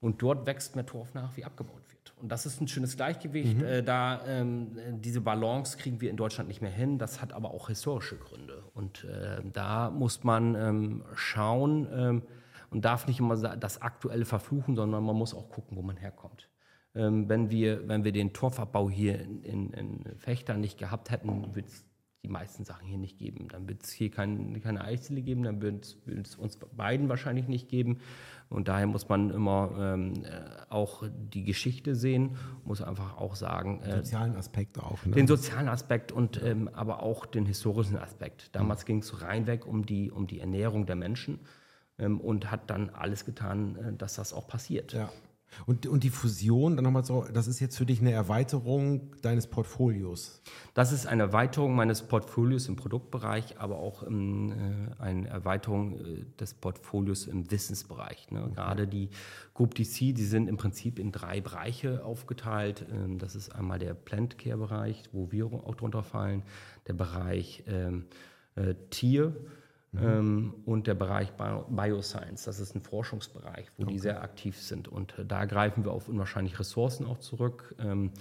Und 0.00 0.22
dort 0.22 0.46
wächst 0.46 0.76
mehr 0.76 0.86
Torf 0.86 1.14
nach, 1.14 1.36
wie 1.36 1.44
abgebaut 1.44 1.82
wird. 1.90 2.14
Und 2.16 2.30
das 2.30 2.46
ist 2.46 2.60
ein 2.60 2.68
schönes 2.68 2.96
Gleichgewicht. 2.96 3.60
Äh, 3.60 3.82
da 3.82 4.24
ähm, 4.26 4.78
äh, 4.78 4.92
diese 4.94 5.20
Balance 5.20 5.76
kriegen 5.76 6.00
wir 6.00 6.08
in 6.08 6.16
Deutschland 6.16 6.48
nicht 6.48 6.62
mehr 6.62 6.70
hin. 6.70 6.98
Das 6.98 7.20
hat 7.20 7.32
aber 7.32 7.50
auch 7.50 7.68
historische 7.68 8.16
Gründe. 8.16 8.62
Und 8.72 9.04
äh, 9.04 9.42
da 9.52 9.90
muss 9.90 10.24
man 10.24 10.54
ähm, 10.54 11.04
schauen 11.14 11.88
ähm, 11.92 12.22
und 12.70 12.84
darf 12.84 13.06
nicht 13.06 13.18
immer 13.18 13.36
das 13.56 13.82
Aktuelle 13.82 14.24
verfluchen, 14.24 14.76
sondern 14.76 15.04
man 15.04 15.16
muss 15.16 15.34
auch 15.34 15.50
gucken, 15.50 15.76
wo 15.76 15.82
man 15.82 15.96
herkommt. 15.96 16.48
Ähm, 16.94 17.28
wenn, 17.28 17.50
wir, 17.50 17.86
wenn 17.88 18.04
wir 18.04 18.12
den 18.12 18.32
Torfabbau 18.32 18.90
hier 18.90 19.20
in, 19.20 19.42
in, 19.42 19.72
in 19.72 20.04
Fechter 20.18 20.54
nicht 20.54 20.78
gehabt 20.78 21.10
hätten, 21.10 21.54
würde 21.54 21.68
es 21.68 21.84
die 22.22 22.28
meisten 22.28 22.64
Sachen 22.64 22.86
hier 22.86 22.98
nicht 22.98 23.18
geben. 23.18 23.48
Dann 23.48 23.68
wird 23.68 23.82
es 23.82 23.90
hier 23.90 24.10
kein, 24.10 24.60
keine 24.60 24.84
Eisdiele 24.84 25.22
geben, 25.22 25.42
dann 25.42 25.62
wird 25.62 25.96
es 26.06 26.36
uns 26.36 26.58
beiden 26.76 27.08
wahrscheinlich 27.08 27.48
nicht 27.48 27.68
geben. 27.68 28.00
Und 28.50 28.68
daher 28.68 28.86
muss 28.86 29.08
man 29.08 29.30
immer 29.30 29.70
ähm, 29.78 30.24
äh, 30.24 30.28
auch 30.68 31.04
die 31.08 31.44
Geschichte 31.44 31.94
sehen, 31.94 32.36
muss 32.64 32.82
einfach 32.82 33.16
auch 33.16 33.36
sagen. 33.36 33.80
Äh, 33.82 33.98
sozialen 33.98 34.36
Aspekt 34.36 34.78
auch. 34.78 35.04
Ne? 35.06 35.14
Den 35.14 35.28
sozialen 35.28 35.68
Aspekt 35.68 36.12
und 36.12 36.42
ähm, 36.42 36.68
aber 36.72 37.02
auch 37.02 37.26
den 37.26 37.46
historischen 37.46 37.96
Aspekt. 37.96 38.54
Damals 38.54 38.82
mhm. 38.82 38.86
ging 38.86 38.98
es 38.98 39.22
reinweg 39.22 39.66
um 39.66 39.86
die, 39.86 40.10
um 40.10 40.26
die 40.26 40.40
Ernährung 40.40 40.84
der 40.84 40.96
Menschen 40.96 41.38
ähm, 41.98 42.20
und 42.20 42.50
hat 42.50 42.68
dann 42.70 42.90
alles 42.90 43.24
getan, 43.24 43.76
äh, 43.76 43.92
dass 43.94 44.16
das 44.16 44.32
auch 44.32 44.48
passiert. 44.48 44.92
Ja. 44.92 45.10
Und, 45.66 45.86
und 45.86 46.04
die 46.04 46.10
Fusion, 46.10 46.76
dann 46.76 46.84
nochmal 46.84 47.04
so, 47.04 47.24
das 47.32 47.46
ist 47.46 47.60
jetzt 47.60 47.76
für 47.76 47.86
dich 47.86 48.00
eine 48.00 48.12
Erweiterung 48.12 49.14
deines 49.22 49.46
Portfolios. 49.46 50.42
Das 50.74 50.92
ist 50.92 51.06
eine 51.06 51.24
Erweiterung 51.24 51.74
meines 51.74 52.02
Portfolios 52.02 52.68
im 52.68 52.76
Produktbereich, 52.76 53.58
aber 53.58 53.78
auch 53.78 54.06
ähm, 54.06 54.52
äh, 54.98 55.02
eine 55.02 55.28
Erweiterung 55.28 55.98
äh, 55.98 56.24
des 56.38 56.54
Portfolios 56.54 57.26
im 57.26 57.50
Wissensbereich. 57.50 58.30
Ne? 58.30 58.44
Okay. 58.44 58.54
Gerade 58.54 58.88
die 58.88 59.10
Group 59.54 59.74
DC, 59.74 60.14
die 60.14 60.24
sind 60.24 60.48
im 60.48 60.56
Prinzip 60.56 60.98
in 60.98 61.12
drei 61.12 61.40
Bereiche 61.40 62.04
aufgeteilt. 62.04 62.86
Ähm, 62.92 63.18
das 63.18 63.34
ist 63.34 63.50
einmal 63.50 63.78
der 63.78 63.94
Plant 63.94 64.38
Care 64.38 64.58
Bereich, 64.58 65.02
wo 65.12 65.32
wir 65.32 65.46
auch 65.46 65.74
drunter 65.74 66.02
fallen, 66.02 66.42
der 66.86 66.94
Bereich 66.94 67.64
ähm, 67.66 68.06
äh, 68.54 68.74
Tier 68.90 69.34
Mhm. 69.92 70.02
Ähm, 70.02 70.54
und 70.66 70.86
der 70.86 70.94
Bereich 70.94 71.32
Bio 71.32 71.64
Bioscience, 71.68 72.44
das 72.44 72.60
ist 72.60 72.74
ein 72.74 72.80
Forschungsbereich, 72.80 73.66
wo 73.76 73.82
okay. 73.82 73.92
die 73.92 73.98
sehr 73.98 74.22
aktiv 74.22 74.60
sind. 74.60 74.88
Und 74.88 75.18
äh, 75.18 75.24
da 75.24 75.44
greifen 75.44 75.84
wir 75.84 75.92
auf 75.92 76.08
unwahrscheinliche 76.08 76.60
Ressourcen 76.60 77.06
auch 77.06 77.18
zurück. 77.18 77.74
Ähm, 77.80 78.12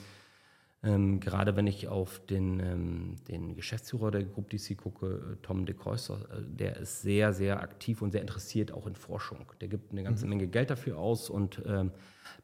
ähm, 0.82 1.20
gerade 1.20 1.58
wenn 1.58 1.68
ich 1.68 1.90
auf 1.90 2.26
den, 2.26 2.60
ähm, 2.62 3.16
den 3.28 3.54
Geschäftsführer 3.56 4.12
der 4.12 4.24
Group 4.24 4.50
DC 4.50 4.78
gucke, 4.78 5.08
äh, 5.34 5.36
Tom 5.42 5.66
de 5.66 5.76
Kreuzer, 5.76 6.22
äh, 6.32 6.42
der 6.42 6.78
ist 6.78 7.02
sehr, 7.02 7.34
sehr 7.34 7.62
aktiv 7.62 8.02
und 8.02 8.12
sehr 8.12 8.22
interessiert 8.22 8.72
auch 8.72 8.88
in 8.88 8.96
Forschung. 8.96 9.52
Der 9.60 9.68
gibt 9.68 9.92
eine 9.92 10.04
ganze 10.04 10.26
mhm. 10.26 10.30
Menge 10.30 10.48
Geld 10.48 10.70
dafür 10.70 10.98
aus 10.98 11.30
und 11.30 11.62
ähm, 11.66 11.92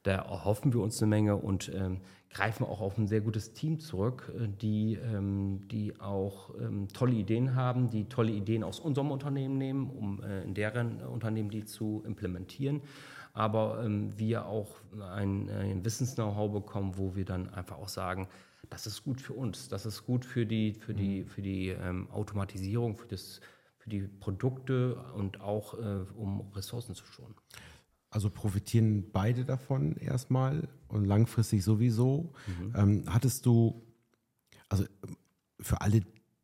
da 0.03 0.15
erhoffen 0.15 0.73
wir 0.73 0.81
uns 0.81 1.01
eine 1.01 1.09
Menge 1.09 1.35
und 1.37 1.71
ähm, 1.73 2.01
greifen 2.35 2.65
auch 2.65 2.81
auf 2.81 2.97
ein 2.97 3.07
sehr 3.07 3.21
gutes 3.21 3.53
Team 3.53 3.79
zurück, 3.79 4.31
äh, 4.37 4.47
die, 4.47 4.95
ähm, 4.95 5.67
die 5.69 5.99
auch 5.99 6.53
ähm, 6.59 6.87
tolle 6.89 7.13
Ideen 7.13 7.55
haben, 7.55 7.89
die 7.89 8.05
tolle 8.05 8.31
Ideen 8.31 8.63
aus 8.63 8.79
unserem 8.79 9.11
Unternehmen 9.11 9.57
nehmen, 9.57 9.89
um 9.89 10.21
äh, 10.21 10.43
in 10.43 10.53
deren 10.53 11.01
Unternehmen 11.01 11.49
die 11.49 11.65
zu 11.65 12.03
implementieren. 12.05 12.81
Aber 13.33 13.83
ähm, 13.83 14.17
wir 14.17 14.45
auch 14.45 14.77
ein, 15.11 15.49
ein 15.49 15.83
Wissens-Know-how 15.83 16.51
bekommen, 16.51 16.97
wo 16.97 17.15
wir 17.15 17.25
dann 17.25 17.49
einfach 17.53 17.77
auch 17.77 17.89
sagen, 17.89 18.27
das 18.69 18.87
ist 18.87 19.03
gut 19.03 19.21
für 19.21 19.33
uns, 19.33 19.69
das 19.69 19.85
ist 19.85 20.05
gut 20.05 20.25
für 20.25 20.45
die, 20.45 20.73
für 20.73 20.93
die, 20.93 21.21
mhm. 21.21 21.27
für 21.27 21.41
die 21.41 21.69
ähm, 21.69 22.09
Automatisierung, 22.11 22.97
für, 22.97 23.07
das, 23.07 23.39
für 23.77 23.89
die 23.89 24.01
Produkte 24.01 24.95
und 25.15 25.41
auch 25.41 25.73
äh, 25.75 26.05
um 26.15 26.51
Ressourcen 26.53 26.95
zu 26.95 27.05
schonen. 27.05 27.35
Also 28.15 28.29
profitieren 28.29 29.11
beide 29.11 29.43
davon 29.43 29.97
erstmal 29.97 30.69
und 30.87 31.03
langfristig 31.03 31.65
sowieso. 31.65 32.31
Mhm. 32.47 32.73
Ähm, 32.73 33.03
hattest 33.07 33.45
du, 33.45 33.83
also 34.69 34.85
für 35.59 35.81
alle, 35.81 35.99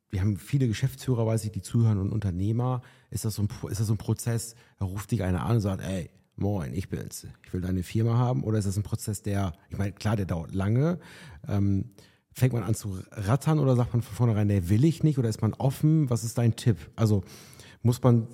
wir 0.10 0.20
haben 0.20 0.36
viele 0.36 0.68
Geschäftsführer, 0.68 1.26
weiß 1.26 1.46
ich, 1.46 1.54
die 1.54 1.62
zuhören 1.62 1.98
und 1.98 2.12
Unternehmer. 2.12 2.82
Ist 3.10 3.24
das 3.24 3.36
so 3.36 3.44
ein, 3.44 3.70
ist 3.70 3.80
das 3.80 3.88
so 3.88 3.94
ein 3.94 3.98
Prozess, 3.98 4.56
da 4.80 4.86
ruft 4.86 5.12
dich 5.12 5.24
einer 5.24 5.46
an 5.46 5.56
und 5.56 5.62
sagt, 5.62 5.82
ey, 5.82 6.10
moin, 6.36 6.74
ich 6.74 6.90
bin's, 6.90 7.26
ich 7.46 7.54
will 7.54 7.62
deine 7.62 7.84
Firma 7.84 8.18
haben? 8.18 8.44
Oder 8.44 8.58
ist 8.58 8.68
das 8.68 8.76
ein 8.76 8.84
Prozess, 8.84 9.22
der, 9.22 9.54
ich 9.70 9.78
meine, 9.78 9.94
klar, 9.94 10.18
der 10.18 10.26
dauert 10.26 10.54
lange. 10.54 11.00
Ähm, 11.48 11.92
fängt 12.34 12.52
man 12.52 12.64
an 12.64 12.76
zu 12.76 13.00
rattern 13.12 13.60
oder 13.60 13.78
sagt 13.78 13.94
man 13.94 14.02
von 14.02 14.14
vornherein, 14.14 14.50
der 14.50 14.68
will 14.68 14.84
ich 14.84 15.04
nicht? 15.04 15.18
Oder 15.20 15.30
ist 15.30 15.42
man 15.42 15.54
offen? 15.54 16.10
Was 16.10 16.26
ist 16.26 16.38
dein 16.38 16.58
Tipp? 16.58 16.92
Also 16.98 17.24
muss 17.82 18.04
man 18.04 18.28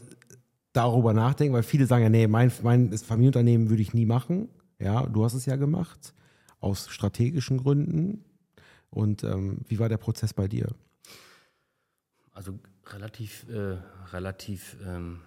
darüber 0.78 1.14
nachdenken, 1.14 1.54
weil 1.54 1.64
viele 1.64 1.88
sagen 1.88 2.04
ja, 2.04 2.10
nee, 2.10 2.28
mein, 2.28 2.52
mein 2.64 2.96
Familienunternehmen 2.98 3.70
würde 3.70 3.82
ich 3.82 3.94
nie 3.94 4.06
machen. 4.06 4.50
Ja, 4.80 5.06
du 5.06 5.24
hast 5.26 5.34
es 5.34 5.46
ja 5.46 5.56
gemacht, 5.56 6.14
aus 6.60 6.90
strategischen 6.90 7.58
Gründen. 7.58 8.24
Und 8.90 9.24
ähm, 9.24 9.60
wie 9.68 9.80
war 9.80 9.90
der 9.90 9.98
Prozess 9.98 10.34
bei 10.34 10.48
dir? 10.48 10.68
Also 12.32 12.60
relativ, 12.86 13.50
äh, 13.50 13.78
relativ 14.14 14.78
ähm, 14.86 15.22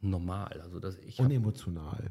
normal. 0.00 0.60
Also 0.62 0.80
dass 0.80 0.96
ich 0.96 1.18
Und 1.18 1.30
emotional. 1.30 2.10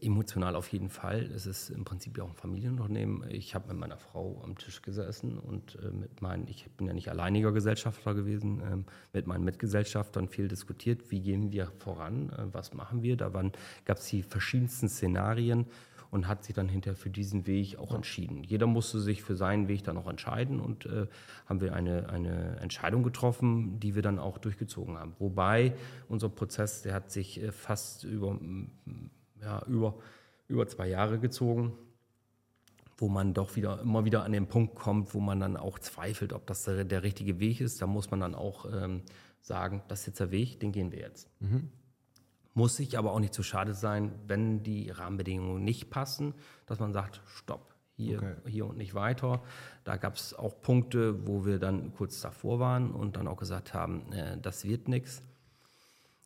Emotional 0.00 0.54
auf 0.54 0.68
jeden 0.68 0.88
Fall. 0.88 1.22
Es 1.34 1.44
ist 1.44 1.70
im 1.70 1.84
Prinzip 1.84 2.16
ja 2.16 2.22
auch 2.22 2.28
ein 2.28 2.36
Familienunternehmen. 2.36 3.28
Ich 3.28 3.56
habe 3.56 3.68
mit 3.68 3.76
meiner 3.76 3.96
Frau 3.96 4.40
am 4.44 4.56
Tisch 4.56 4.82
gesessen 4.82 5.36
und 5.36 5.76
äh, 5.82 5.90
mit 5.90 6.22
meinen, 6.22 6.46
ich 6.46 6.70
bin 6.76 6.86
ja 6.86 6.92
nicht 6.92 7.08
alleiniger 7.08 7.50
Gesellschafter 7.50 8.14
gewesen, 8.14 8.60
äh, 8.60 8.76
mit 9.12 9.26
meinen 9.26 9.42
Mitgesellschaftern 9.42 10.28
viel 10.28 10.46
diskutiert, 10.46 11.10
wie 11.10 11.20
gehen 11.20 11.50
wir 11.50 11.72
voran, 11.78 12.30
äh, 12.30 12.44
was 12.52 12.72
machen 12.72 13.02
wir. 13.02 13.16
Da 13.16 13.30
gab 13.84 13.96
es 13.96 14.06
die 14.06 14.22
verschiedensten 14.22 14.88
Szenarien 14.88 15.66
und 16.10 16.28
hat 16.28 16.44
sich 16.44 16.54
dann 16.54 16.68
hinterher 16.68 16.96
für 16.96 17.10
diesen 17.10 17.48
Weg 17.48 17.78
auch 17.78 17.92
entschieden. 17.92 18.44
Jeder 18.44 18.68
musste 18.68 19.00
sich 19.00 19.24
für 19.24 19.34
seinen 19.34 19.66
Weg 19.66 19.82
dann 19.82 19.96
auch 19.96 20.08
entscheiden 20.08 20.60
und 20.60 20.86
äh, 20.86 21.08
haben 21.46 21.60
wir 21.60 21.74
eine, 21.74 22.08
eine 22.08 22.60
Entscheidung 22.60 23.02
getroffen, 23.02 23.80
die 23.80 23.96
wir 23.96 24.02
dann 24.02 24.20
auch 24.20 24.38
durchgezogen 24.38 24.98
haben. 24.98 25.16
Wobei 25.18 25.74
unser 26.08 26.28
Prozess, 26.28 26.82
der 26.82 26.94
hat 26.94 27.10
sich 27.10 27.42
äh, 27.42 27.50
fast 27.50 28.04
über 28.04 28.38
ja, 29.42 29.62
über, 29.66 29.94
über 30.48 30.66
zwei 30.66 30.88
Jahre 30.88 31.18
gezogen, 31.18 31.72
wo 32.96 33.08
man 33.08 33.34
doch 33.34 33.56
wieder 33.56 33.80
immer 33.80 34.04
wieder 34.04 34.24
an 34.24 34.32
den 34.32 34.48
Punkt 34.48 34.74
kommt, 34.74 35.14
wo 35.14 35.20
man 35.20 35.40
dann 35.40 35.56
auch 35.56 35.78
zweifelt, 35.78 36.32
ob 36.32 36.46
das 36.46 36.64
der, 36.64 36.84
der 36.84 37.02
richtige 37.02 37.38
Weg 37.38 37.60
ist. 37.60 37.80
Da 37.80 37.86
muss 37.86 38.10
man 38.10 38.20
dann 38.20 38.34
auch 38.34 38.66
ähm, 38.72 39.02
sagen, 39.40 39.82
das 39.88 40.00
ist 40.00 40.06
jetzt 40.06 40.20
der 40.20 40.30
Weg, 40.30 40.60
den 40.60 40.72
gehen 40.72 40.90
wir 40.92 41.00
jetzt. 41.00 41.28
Mhm. 41.40 41.70
Muss 42.54 42.76
sich 42.76 42.98
aber 42.98 43.12
auch 43.12 43.20
nicht 43.20 43.34
zu 43.34 43.44
schade 43.44 43.72
sein, 43.74 44.12
wenn 44.26 44.64
die 44.64 44.90
Rahmenbedingungen 44.90 45.62
nicht 45.62 45.90
passen, 45.90 46.34
dass 46.66 46.80
man 46.80 46.92
sagt, 46.92 47.20
stopp, 47.26 47.74
hier, 47.98 48.18
okay. 48.18 48.34
hier 48.46 48.66
und 48.66 48.78
nicht 48.78 48.94
weiter. 48.94 49.42
Da 49.84 49.96
gab 49.96 50.16
es 50.16 50.34
auch 50.34 50.60
Punkte, 50.60 51.26
wo 51.26 51.44
wir 51.44 51.58
dann 51.58 51.92
kurz 51.94 52.20
davor 52.20 52.58
waren 52.58 52.90
und 52.90 53.16
dann 53.16 53.28
auch 53.28 53.36
gesagt 53.36 53.74
haben, 53.74 54.12
äh, 54.12 54.38
das 54.40 54.64
wird 54.64 54.88
nichts. 54.88 55.22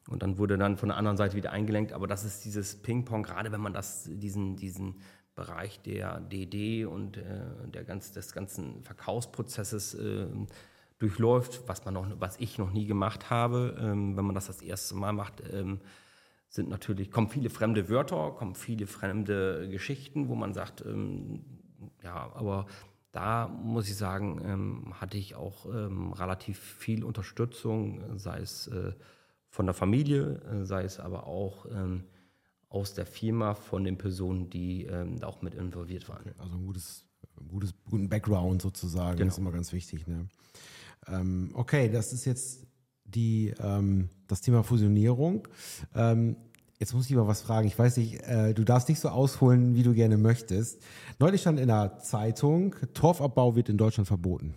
Und 0.09 0.23
dann 0.23 0.39
wurde 0.39 0.59
dann 0.59 0.77
von 0.77 0.89
der 0.89 0.99
anderen 0.99 1.17
Seite 1.17 1.37
wieder 1.37 1.53
eingelenkt. 1.53 1.93
Aber 1.93 2.07
das 2.07 2.25
ist 2.25 2.45
dieses 2.45 2.83
Ping-Pong, 2.83 3.23
gerade 3.23 3.53
wenn 3.53 3.61
man 3.61 3.73
das, 3.73 4.09
diesen, 4.11 4.57
diesen 4.57 4.97
Bereich 5.35 5.81
der 5.83 6.21
DD 6.21 6.85
und 6.85 7.17
äh, 7.17 7.23
der 7.73 7.85
ganz, 7.85 8.13
des 8.13 8.33
ganzen 8.33 8.83
Verkaufsprozesses 8.83 9.95
äh, 9.95 10.27
durchläuft, 10.99 11.63
was, 11.67 11.85
man 11.85 11.95
noch, 11.95 12.07
was 12.21 12.39
ich 12.39 12.59
noch 12.59 12.71
nie 12.73 12.87
gemacht 12.87 13.31
habe. 13.31 13.77
Ähm, 13.81 14.17
wenn 14.17 14.25
man 14.25 14.35
das 14.35 14.47
das 14.47 14.61
erste 14.61 14.95
Mal 14.95 15.13
macht, 15.13 15.43
ähm, 15.53 15.81
sind 16.49 16.69
natürlich, 16.69 17.11
kommen 17.11 17.29
viele 17.29 17.49
fremde 17.49 17.89
Wörter, 17.89 18.33
kommen 18.33 18.55
viele 18.55 18.87
fremde 18.87 19.69
Geschichten, 19.71 20.29
wo 20.29 20.35
man 20.35 20.53
sagt, 20.53 20.85
ähm, 20.85 21.45
ja, 22.03 22.31
aber 22.35 22.67
da 23.11 23.49
muss 23.49 23.89
ich 23.89 23.97
sagen, 23.97 24.41
ähm, 24.45 25.01
hatte 25.01 25.17
ich 25.17 25.35
auch 25.35 25.67
ähm, 25.67 26.13
relativ 26.13 26.59
viel 26.59 27.05
Unterstützung, 27.05 28.19
sei 28.19 28.41
es 28.41 28.69
äh, 28.69 28.93
von 29.53 29.67
der 29.67 29.75
Familie, 29.75 30.41
äh, 30.51 30.65
sei 30.65 30.83
es 30.83 30.99
aber 30.99 31.27
auch 31.27 31.67
ähm, 31.71 32.05
aus 32.71 32.95
der 32.95 33.05
Firma 33.05 33.55
von 33.55 33.85
den 33.85 33.99
Personen, 33.99 34.49
die 34.49 34.87
ähm, 34.87 35.21
da 35.21 35.27
auch 35.27 35.43
mit 35.43 35.55
involviert 35.55 36.09
waren. 36.09 36.23
Okay, 36.23 36.35
also 36.39 36.57
ein 36.57 36.65
gutes, 36.65 37.05
gutes, 37.49 37.75
guten 37.85 38.09
Background 38.09 38.63
sozusagen, 38.63 39.19
genau. 39.19 39.29
ist 39.29 39.37
immer 39.37 39.53
ganz 39.53 39.75
wichtig. 39.75 40.07
Ne? 40.07 40.27
Ähm, 41.07 41.51
okay, 41.53 41.91
das 41.91 42.15
ist 42.15 42.25
jetzt 42.25 42.67
die, 43.05 43.53
ähm, 43.61 44.09
das 44.27 44.41
Thema 44.41 44.65
Fusionierung. 44.65 45.47
Ähm, 45.95 46.37
jetzt 46.79 46.95
muss 46.95 47.11
ich 47.11 47.15
mal 47.15 47.29
was 47.29 47.43
fragen. 47.43 47.69
Ich 47.69 47.79
weiß 47.79 47.99
nicht, 47.99 48.23
äh, 48.23 48.55
du 48.55 48.65
darfst 48.65 48.89
nicht 48.89 49.01
so 49.01 49.11
ausholen, 49.11 49.75
wie 49.75 49.83
du 49.83 49.93
gerne 49.93 50.17
möchtest. 50.17 50.81
Neulich 51.19 51.43
stand 51.43 51.61
in 51.61 51.69
der 51.69 51.99
Zeitung, 51.99 52.75
Torfabbau 52.95 53.55
wird 53.55 53.69
in 53.69 53.77
Deutschland 53.77 54.09
verboten. 54.09 54.55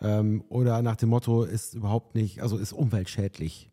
Ähm, 0.00 0.42
oder 0.48 0.82
nach 0.82 0.96
dem 0.96 1.10
Motto, 1.10 1.44
ist 1.44 1.74
überhaupt 1.74 2.16
nicht, 2.16 2.42
also 2.42 2.58
ist 2.58 2.72
umweltschädlich. 2.72 3.70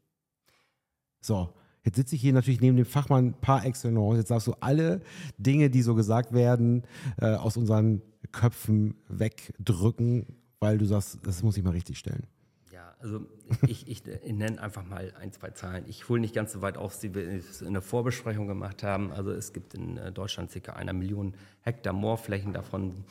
So, 1.23 1.53
jetzt 1.83 1.95
sitze 1.95 2.15
ich 2.15 2.21
hier 2.21 2.33
natürlich 2.33 2.59
neben 2.59 2.75
dem 2.75 2.85
Fachmann 2.85 3.33
par 3.39 3.65
excellence. 3.65 4.17
Jetzt 4.17 4.29
darfst 4.29 4.47
du 4.47 4.55
alle 4.59 5.01
Dinge, 5.37 5.69
die 5.69 5.81
so 5.81 5.95
gesagt 5.95 6.33
werden, 6.33 6.83
äh, 7.17 7.27
aus 7.27 7.55
unseren 7.55 8.01
Köpfen 8.33 8.95
wegdrücken, 9.07 10.25
weil 10.59 10.77
du 10.77 10.85
sagst, 10.85 11.19
das 11.23 11.41
muss 11.41 11.55
ich 11.55 11.63
mal 11.63 11.71
richtig 11.71 11.97
stellen. 11.97 12.27
Ja, 12.73 12.93
also 12.99 13.21
ich, 13.67 13.87
ich, 13.87 14.03
nenne 14.05 14.61
einfach 14.61 14.85
mal 14.85 15.13
ein, 15.17 15.31
zwei 15.31 15.51
Zahlen. 15.51 15.85
Ich 15.87 16.09
hole 16.09 16.19
nicht 16.19 16.35
ganz 16.35 16.51
so 16.51 16.61
weit 16.61 16.75
auf, 16.75 16.99
die 16.99 17.15
wir 17.15 17.25
in 17.61 17.73
der 17.73 17.81
Vorbesprechung 17.81 18.47
gemacht 18.47 18.83
haben. 18.83 19.13
Also 19.13 19.31
es 19.31 19.53
gibt 19.53 19.75
in 19.75 19.97
äh, 19.97 20.11
Deutschland 20.11 20.51
ca. 20.51 20.73
einer 20.73 20.91
Million 20.91 21.35
Hektar 21.61 21.93
Moorflächen. 21.93 22.51
Davon 22.51 23.05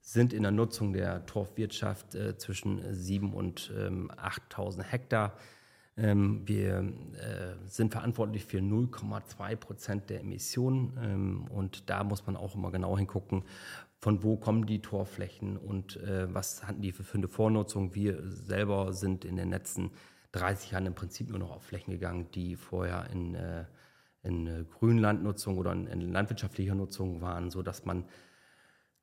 sind 0.00 0.32
in 0.32 0.42
der 0.42 0.50
Nutzung 0.50 0.92
der 0.92 1.26
Torfwirtschaft 1.26 2.16
äh, 2.16 2.36
zwischen 2.36 2.80
7.000 2.80 3.32
und 3.32 3.72
ähm, 3.78 4.10
8.000 4.10 4.82
Hektar. 4.82 5.36
Ähm, 5.96 6.42
wir 6.46 6.78
äh, 6.78 7.68
sind 7.68 7.92
verantwortlich 7.92 8.46
für 8.46 8.58
0,2 8.58 9.56
Prozent 9.56 10.08
der 10.10 10.20
Emissionen 10.20 10.98
ähm, 11.02 11.44
und 11.50 11.90
da 11.90 12.02
muss 12.02 12.26
man 12.26 12.36
auch 12.36 12.54
immer 12.54 12.70
genau 12.70 12.96
hingucken, 12.96 13.44
von 13.98 14.22
wo 14.22 14.36
kommen 14.36 14.64
die 14.66 14.80
Torflächen 14.80 15.58
und 15.58 15.98
äh, 15.98 16.32
was 16.32 16.66
hatten 16.66 16.80
die 16.80 16.92
für, 16.92 17.04
eine 17.16 17.28
Vornutzung. 17.28 17.94
Wir 17.94 18.22
selber 18.26 18.94
sind 18.94 19.26
in 19.26 19.36
den 19.36 19.50
letzten 19.50 19.90
30 20.32 20.70
Jahren 20.70 20.86
im 20.86 20.94
Prinzip 20.94 21.28
nur 21.28 21.38
noch 21.38 21.50
auf 21.50 21.64
Flächen 21.64 21.92
gegangen, 21.92 22.26
die 22.34 22.56
vorher 22.56 23.10
in, 23.12 23.34
äh, 23.34 23.66
in 24.22 24.66
Grünlandnutzung 24.70 25.58
oder 25.58 25.72
in, 25.72 25.86
in 25.86 26.10
landwirtschaftlicher 26.10 26.74
Nutzung 26.74 27.20
waren, 27.20 27.50
sodass 27.50 27.84
man 27.84 28.04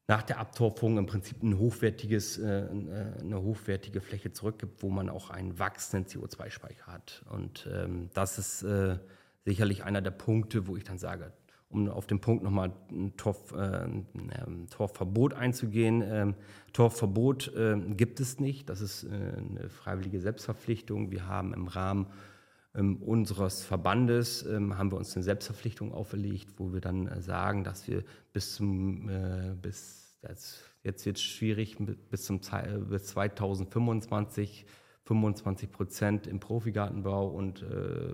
nach 0.10 0.24
der 0.24 0.40
Abtorfung 0.40 0.98
im 0.98 1.06
Prinzip 1.06 1.44
ein 1.44 1.60
hochwertiges, 1.60 2.40
äh, 2.40 2.64
äh, 2.64 3.20
eine 3.22 3.44
hochwertige 3.44 4.02
Fläche 4.02 4.34
zurückgibt, 4.34 4.82
wo 4.82 4.90
man 4.90 5.08
auch 5.08 5.30
einen 5.30 5.60
wachsenden 5.60 6.12
CO2-Speicher 6.12 6.88
hat. 6.88 7.24
Und 7.30 7.70
ähm, 7.72 8.10
das 8.16 8.40
ist 8.40 8.64
äh, 8.64 8.98
sicherlich 9.46 9.84
einer 9.84 10.02
der 10.02 10.10
Punkte, 10.10 10.66
wo 10.66 10.76
ich 10.76 10.84
dann 10.84 10.98
sage, 10.98 11.32
um 11.70 11.88
auf 11.90 12.08
den 12.08 12.20
Punkt 12.22 12.44
nochmal 12.44 12.72
ein 12.90 13.16
Torf, 13.18 13.52
äh, 13.52 13.84
ein 13.84 14.68
Torfverbot 14.72 15.36
einzugehen. 15.36 16.02
Ähm, 16.04 16.34
Torfverbot 16.74 17.52
gibt 17.96 18.20
es 18.20 18.40
nicht. 18.40 18.70
Das 18.70 18.82
ist 18.82 19.06
eine 19.08 19.70
freiwillige 19.70 20.20
Selbstverpflichtung. 20.20 21.12
Wir 21.12 21.28
haben 21.28 21.54
im 21.54 21.68
Rahmen 21.68 22.06
ähm, 22.06 22.29
unseres 22.74 23.64
Verbandes 23.64 24.46
ähm, 24.46 24.78
haben 24.78 24.92
wir 24.92 24.98
uns 24.98 25.16
eine 25.16 25.24
Selbstverpflichtung 25.24 25.92
auferlegt, 25.92 26.54
wo 26.58 26.72
wir 26.72 26.82
dann 26.82 27.08
äh, 27.08 27.22
sagen, 27.22 27.64
dass 27.64 27.88
wir 27.88 28.04
bis 28.32 28.56
zum 28.56 29.10
äh, 29.10 29.56
bis 29.60 30.18
jetzt, 30.22 30.64
jetzt 30.84 31.06
wird 31.06 31.18
es 31.18 31.24
schwierig, 31.24 31.78
bis, 32.10 32.26
zum, 32.26 32.42
bis 32.90 33.06
2025 33.08 34.66
25 35.06 35.72
Prozent 35.72 36.28
im 36.28 36.40
Profigartenbau 36.40 37.28
und 37.28 37.64
äh, 37.64 38.14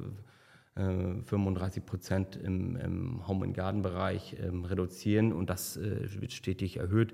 35 0.75 1.84
äh, 1.84 1.86
Prozent 1.86 2.36
im, 2.36 2.75
im 2.75 3.27
Home-and-Garden-Bereich 3.27 4.36
ähm, 4.41 4.65
reduzieren 4.65 5.32
und 5.32 5.50
das 5.50 5.77
äh, 5.77 6.22
wird 6.22 6.34
stetig 6.34 6.77
erhöht. 6.77 7.13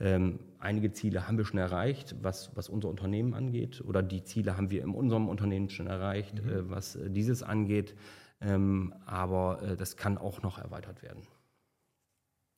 Ähm, 0.00 0.38
einige 0.58 0.92
Ziele 0.92 1.28
haben 1.28 1.36
wir 1.36 1.44
schon 1.44 1.58
erreicht, 1.58 2.16
was, 2.22 2.56
was 2.56 2.70
unser 2.70 2.88
Unternehmen 2.88 3.34
angeht 3.34 3.82
oder 3.82 4.02
die 4.02 4.24
Ziele 4.24 4.56
haben 4.56 4.70
wir 4.70 4.82
in 4.82 4.94
unserem 4.94 5.28
Unternehmen 5.28 5.68
schon 5.68 5.88
erreicht, 5.88 6.42
mhm. 6.42 6.48
äh, 6.48 6.70
was 6.70 6.96
äh, 6.96 7.10
dieses 7.10 7.42
angeht, 7.42 7.94
ähm, 8.40 8.94
aber 9.04 9.62
äh, 9.62 9.76
das 9.76 9.96
kann 9.96 10.16
auch 10.16 10.40
noch 10.42 10.58
erweitert 10.58 11.02
werden. 11.02 11.22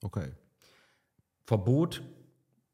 Okay. 0.03 0.31
Verbot 1.47 2.03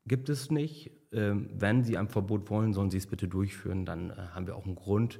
gibt 0.06 0.28
es 0.28 0.50
nicht. 0.50 0.90
Ähm, 1.12 1.48
wenn 1.54 1.82
Sie 1.82 1.96
ein 1.96 2.08
Verbot 2.08 2.50
wollen, 2.50 2.72
sollen 2.74 2.90
Sie 2.90 2.98
es 2.98 3.06
bitte 3.06 3.26
durchführen. 3.26 3.86
Dann 3.86 4.10
äh, 4.10 4.14
haben 4.34 4.46
wir 4.46 4.54
auch 4.54 4.66
einen 4.66 4.76
Grund, 4.76 5.18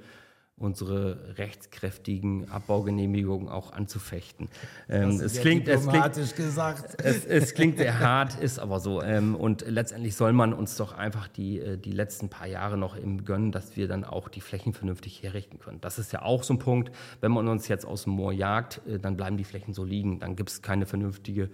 unsere 0.60 1.38
rechtskräftigen 1.38 2.50
Abbaugenehmigungen 2.50 3.48
auch 3.48 3.72
anzufechten. 3.72 4.48
Ähm, 4.90 5.18
es, 5.18 5.40
klingt, 5.40 5.66
es, 5.66 5.88
klingt, 5.88 6.36
gesagt. 6.36 7.02
Es, 7.02 7.24
es, 7.24 7.54
klingt 7.54 7.78
sehr 7.78 7.98
hart, 7.98 8.38
ist 8.38 8.58
aber 8.58 8.78
so. 8.78 9.02
Ähm, 9.02 9.34
und 9.34 9.64
letztendlich 9.66 10.14
soll 10.14 10.34
man 10.34 10.52
uns 10.52 10.76
doch 10.76 10.92
einfach 10.92 11.28
die, 11.28 11.60
äh, 11.60 11.78
die 11.78 11.92
letzten 11.92 12.28
paar 12.28 12.46
Jahre 12.46 12.76
noch 12.76 12.96
eben 12.96 13.24
gönnen, 13.24 13.52
dass 13.52 13.76
wir 13.78 13.88
dann 13.88 14.04
auch 14.04 14.28
die 14.28 14.42
Flächen 14.42 14.74
vernünftig 14.74 15.22
herrichten 15.22 15.58
können. 15.58 15.80
Das 15.80 15.98
ist 15.98 16.12
ja 16.12 16.22
auch 16.22 16.42
so 16.42 16.52
ein 16.54 16.58
Punkt. 16.58 16.92
Wenn 17.22 17.32
man 17.32 17.48
uns 17.48 17.66
jetzt 17.68 17.86
aus 17.86 18.04
dem 18.04 18.12
Moor 18.12 18.32
jagt, 18.32 18.82
äh, 18.86 18.98
dann 18.98 19.16
bleiben 19.16 19.38
die 19.38 19.44
Flächen 19.44 19.72
so 19.72 19.82
liegen. 19.82 20.20
Dann 20.20 20.36
gibt 20.36 20.50
es 20.50 20.60
keine 20.60 20.84
vernünftige 20.84 21.48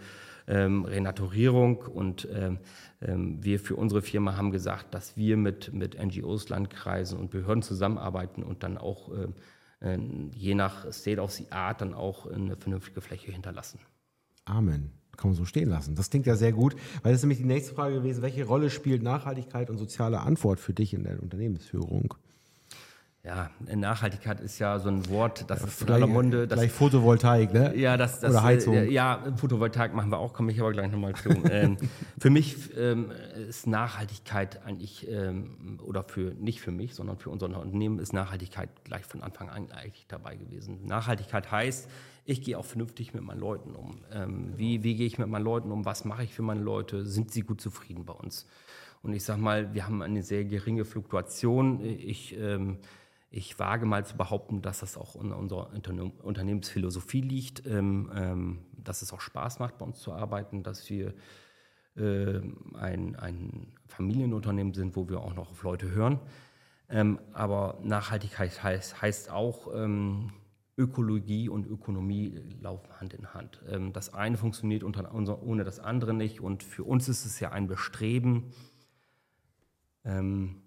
ähm, 0.47 0.85
Renaturierung. 0.85 1.79
Und 1.79 2.29
ähm, 2.33 2.59
ähm, 3.01 3.43
wir 3.43 3.61
für 3.61 3.77
unsere 3.77 4.03
Firma 4.03 4.37
haben 4.37 4.51
gesagt, 4.51 4.95
dass 4.95 5.17
wir 5.17 5.37
mit, 5.37 5.73
mit 5.73 6.03
NGOs, 6.03 6.49
Landkreisen 6.49 7.19
und 7.19 7.31
Behörden 7.31 7.63
zusammenarbeiten 7.63 8.43
und 8.43 8.63
dann 8.63 8.79
auch 8.79 9.11
äh, 9.13 9.99
je 10.35 10.55
nach 10.55 10.91
State 10.93 11.21
of 11.21 11.31
the 11.33 11.47
Art 11.51 11.81
dann 11.81 11.95
auch 11.95 12.27
eine 12.27 12.57
vernünftige 12.57 13.01
Fläche 13.01 13.31
hinterlassen. 13.31 13.79
Amen. 14.45 14.91
Kann 15.17 15.31
man 15.31 15.37
so 15.37 15.45
stehen 15.45 15.69
lassen. 15.69 15.95
Das 15.95 16.11
klingt 16.11 16.27
ja 16.27 16.37
sehr 16.37 16.53
gut, 16.53 16.75
weil 17.03 17.13
das 17.13 17.21
ist 17.21 17.23
nämlich 17.23 17.39
die 17.39 17.45
nächste 17.45 17.75
Frage 17.75 17.97
gewesen. 17.97 18.23
Welche 18.23 18.45
Rolle 18.45 18.71
spielt 18.71 19.03
Nachhaltigkeit 19.03 19.71
und 19.71 19.79
soziale 19.79 20.21
Antwort 20.21 20.61
für 20.61 20.75
dich 20.75 20.93
in 20.93 21.05
der 21.05 21.23
Unternehmensführung? 21.23 22.15
Ja, 23.27 23.51
Nachhaltigkeit 23.75 24.41
ist 24.41 24.61
ja 24.61 24.79
so 24.79 24.89
ein 24.89 25.09
Wort, 25.09 25.51
das 25.51 25.61
ja, 25.61 25.67
ist 25.67 25.83
in 25.83 25.91
aller 25.91 26.07
Munde. 26.07 26.47
Das, 26.47 26.61
gleich 26.61 26.71
Photovoltaik, 26.71 27.53
ne? 27.53 27.77
Ja, 27.77 27.97
das, 27.97 28.21
das, 28.21 28.31
Oder 28.31 28.43
Heizung. 28.45 28.75
Äh, 28.75 28.89
ja, 28.89 29.21
Photovoltaik 29.35 29.95
machen 29.95 30.11
wir 30.11 30.19
auch, 30.19 30.33
komme 30.33 30.53
ich 30.53 30.61
aber 30.61 30.71
gleich 30.71 30.93
nochmal 30.93 31.13
zu. 31.17 31.31
ähm, 31.51 31.77
für 32.19 32.31
mich 32.31 32.57
ähm, 32.77 33.11
ist 33.49 33.67
Nachhaltigkeit 33.67 34.65
eigentlich, 34.65 35.09
ähm, 35.11 35.81
oder 35.85 36.05
für 36.05 36.35
nicht 36.39 36.61
für 36.61 36.71
mich, 36.71 36.95
sondern 36.95 37.19
für 37.19 37.31
unser 37.31 37.47
Unternehmen 37.47 37.99
ist 37.99 38.13
Nachhaltigkeit 38.13 38.69
gleich 38.85 39.05
von 39.05 39.25
Anfang 39.25 39.49
an 39.49 39.73
eigentlich 39.73 40.07
dabei 40.07 40.37
gewesen. 40.37 40.87
Nachhaltigkeit 40.87 41.51
heißt, 41.51 41.89
ich 42.27 42.43
gehe 42.43 42.57
auch 42.57 42.65
vernünftig 42.65 43.13
mit 43.13 43.25
meinen 43.25 43.41
Leuten 43.41 43.75
um. 43.75 44.03
Ähm, 44.13 44.53
wie, 44.57 44.85
wie 44.85 44.95
gehe 44.95 45.07
ich 45.07 45.19
mit 45.19 45.29
meinen 45.29 45.45
Leuten 45.45 45.73
um? 45.73 45.85
Was 45.85 46.05
mache 46.05 46.23
ich 46.23 46.33
für 46.33 46.43
meine 46.43 46.61
Leute? 46.61 47.05
Sind 47.05 47.33
sie 47.33 47.43
gut 47.43 47.61
zufrieden 47.61 48.05
bei 48.05 48.13
uns? 48.13 48.47
Und 49.03 49.15
ich 49.15 49.25
sage 49.25 49.41
mal, 49.41 49.75
wir 49.75 49.85
haben 49.85 50.03
eine 50.03 50.23
sehr 50.23 50.45
geringe 50.45 50.85
Fluktuation. 50.85 51.85
Ich 51.85 52.37
ähm, 52.39 52.79
ich 53.37 53.59
wage 53.59 53.85
mal 53.85 54.07
zu 54.07 54.17
behaupten, 54.17 54.63
dass 54.63 54.81
das 54.81 54.97
auch 54.97 55.15
in 55.17 55.31
unserer 55.31 55.71
Unternehmensphilosophie 56.23 57.21
liegt, 57.21 57.67
ähm, 57.67 58.11
ähm, 58.15 58.59
dass 58.73 59.03
es 59.03 59.13
auch 59.13 59.21
Spaß 59.21 59.59
macht, 59.59 59.77
bei 59.77 59.85
uns 59.85 60.01
zu 60.01 60.15
arbeiten, 60.15 60.63
dass 60.63 60.89
wir 60.89 61.13
äh, 61.97 62.41
ein, 62.75 63.15
ein, 63.17 63.75
Familienunternehmen 63.89 64.73
sind, 64.73 64.97
wo 64.97 65.09
wir 65.11 65.21
auch 65.21 65.35
noch 65.35 65.51
auf 65.51 65.63
Leute 65.63 65.91
hören. 65.91 66.19
Ähm, 66.89 67.19
aber 67.35 67.79
Nachhaltigkeit 67.83 68.63
heißt, 68.63 69.03
heißt 69.03 69.31
auch, 69.31 69.69
ähm, 69.75 70.33
Ökologie 70.79 71.51
und 71.51 71.67
Ökonomie 71.67 72.43
laufen 72.61 72.91
Hand 73.01 73.13
in 73.13 73.35
Hand. 73.35 73.63
Ähm, 73.69 73.93
das 73.93 74.15
eine 74.15 74.39
funktioniert 74.39 74.83
unter, 74.83 75.13
ohne 75.15 75.65
das 75.65 75.79
andere 75.79 76.15
nicht 76.15 76.41
und 76.41 76.63
für 76.63 76.85
uns 76.85 77.07
ist 77.09 77.27
es 77.27 77.39
ja 77.39 77.53
ein 77.53 77.67
Bestreben, 77.67 78.53
ähm, 80.05 80.63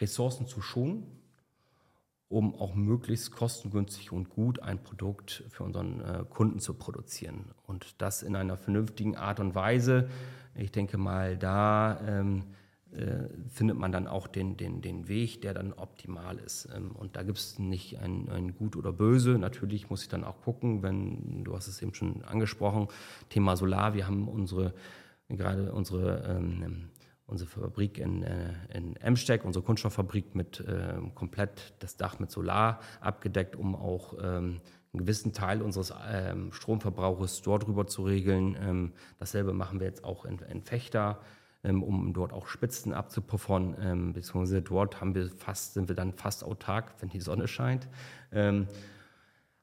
Ressourcen 0.00 0.46
zu 0.46 0.62
schonen 0.62 1.19
um 2.30 2.54
auch 2.54 2.74
möglichst 2.76 3.32
kostengünstig 3.32 4.12
und 4.12 4.30
gut 4.30 4.62
ein 4.62 4.80
Produkt 4.82 5.42
für 5.50 5.64
unseren 5.64 6.00
äh, 6.00 6.24
Kunden 6.30 6.60
zu 6.60 6.74
produzieren. 6.74 7.50
Und 7.66 8.00
das 8.00 8.22
in 8.22 8.36
einer 8.36 8.56
vernünftigen 8.56 9.16
Art 9.16 9.40
und 9.40 9.56
Weise. 9.56 10.08
Ich 10.54 10.70
denke 10.70 10.96
mal, 10.96 11.36
da 11.36 12.00
ähm, 12.06 12.44
äh, 12.92 13.28
findet 13.48 13.76
man 13.76 13.90
dann 13.90 14.06
auch 14.06 14.28
den, 14.28 14.56
den, 14.56 14.80
den 14.80 15.08
Weg, 15.08 15.42
der 15.42 15.54
dann 15.54 15.72
optimal 15.72 16.38
ist. 16.38 16.68
Ähm, 16.72 16.92
und 16.92 17.16
da 17.16 17.24
gibt 17.24 17.38
es 17.38 17.58
nicht 17.58 17.98
ein, 17.98 18.28
ein 18.28 18.54
Gut 18.54 18.76
oder 18.76 18.92
Böse. 18.92 19.36
Natürlich 19.36 19.90
muss 19.90 20.02
ich 20.02 20.08
dann 20.08 20.22
auch 20.22 20.40
gucken, 20.40 20.84
wenn, 20.84 21.42
du 21.42 21.56
hast 21.56 21.66
es 21.66 21.82
eben 21.82 21.94
schon 21.94 22.22
angesprochen, 22.22 22.86
Thema 23.28 23.56
Solar, 23.56 23.94
wir 23.94 24.06
haben 24.06 24.28
unsere, 24.28 24.72
gerade 25.28 25.72
unsere 25.72 26.22
ähm, 26.28 26.90
unsere 27.30 27.48
Fabrik 27.48 27.98
in, 27.98 28.22
äh, 28.22 28.52
in 28.74 28.96
Emsteck, 28.96 29.44
unsere 29.44 29.64
Kunststofffabrik 29.64 30.34
mit 30.34 30.60
äh, 30.60 30.94
komplett 31.14 31.74
das 31.78 31.96
Dach 31.96 32.18
mit 32.18 32.30
Solar 32.30 32.80
abgedeckt, 33.00 33.56
um 33.56 33.74
auch 33.74 34.14
ähm, 34.20 34.60
einen 34.92 35.00
gewissen 35.00 35.32
Teil 35.32 35.62
unseres 35.62 35.94
ähm, 36.10 36.52
Stromverbrauches 36.52 37.42
dort 37.42 37.66
rüber 37.68 37.86
zu 37.86 38.04
regeln. 38.04 38.56
Ähm, 38.60 38.92
dasselbe 39.18 39.52
machen 39.52 39.80
wir 39.80 39.86
jetzt 39.86 40.04
auch 40.04 40.24
in, 40.24 40.38
in 40.40 40.62
Fechter, 40.62 41.20
ähm, 41.62 41.82
um 41.82 42.12
dort 42.12 42.32
auch 42.32 42.48
Spitzen 42.48 42.92
abzupuffern. 42.92 43.76
Ähm, 43.80 44.12
beziehungsweise 44.12 44.62
dort 44.62 45.00
haben 45.00 45.14
wir 45.14 45.28
fast, 45.30 45.74
sind 45.74 45.88
wir 45.88 45.94
dann 45.94 46.12
fast 46.12 46.42
autark, 46.42 46.94
wenn 47.00 47.08
die 47.08 47.20
Sonne 47.20 47.46
scheint. 47.46 47.88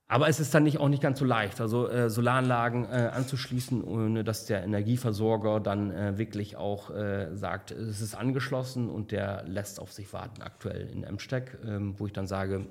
Aber 0.10 0.30
es 0.30 0.40
ist 0.40 0.54
dann 0.54 0.64
nicht, 0.64 0.80
auch 0.80 0.88
nicht 0.88 1.04
ganz 1.04 1.20
so 1.20 1.26
leicht, 1.26 1.60
also 1.60 1.90
äh, 1.90 2.10
Solaranlagen 2.10 2.86
äh, 2.86 3.12
anzuschließen, 3.14 3.84
ohne 3.84 4.24
dass 4.24 4.46
der 4.46 4.64
Energieversorger 4.64 5.60
dann 5.60 5.92
äh, 5.92 6.18
wirklich 6.18 6.56
auch 6.56 6.90
äh, 6.92 7.36
sagt, 7.36 7.72
es 7.72 8.00
ist 8.00 8.16
angeschlossen 8.16 8.90
und 8.90 9.12
der 9.12 9.44
lässt 9.48 9.82
auf 9.82 9.92
sich 9.92 10.12
warten 10.14 10.42
aktuell 10.42 10.90
in 10.90 11.04
Emsteck, 11.04 11.58
ähm, 11.66 11.96
wo 11.98 12.08
ich 12.08 12.14
dann 12.14 12.26
sage, 12.26 12.68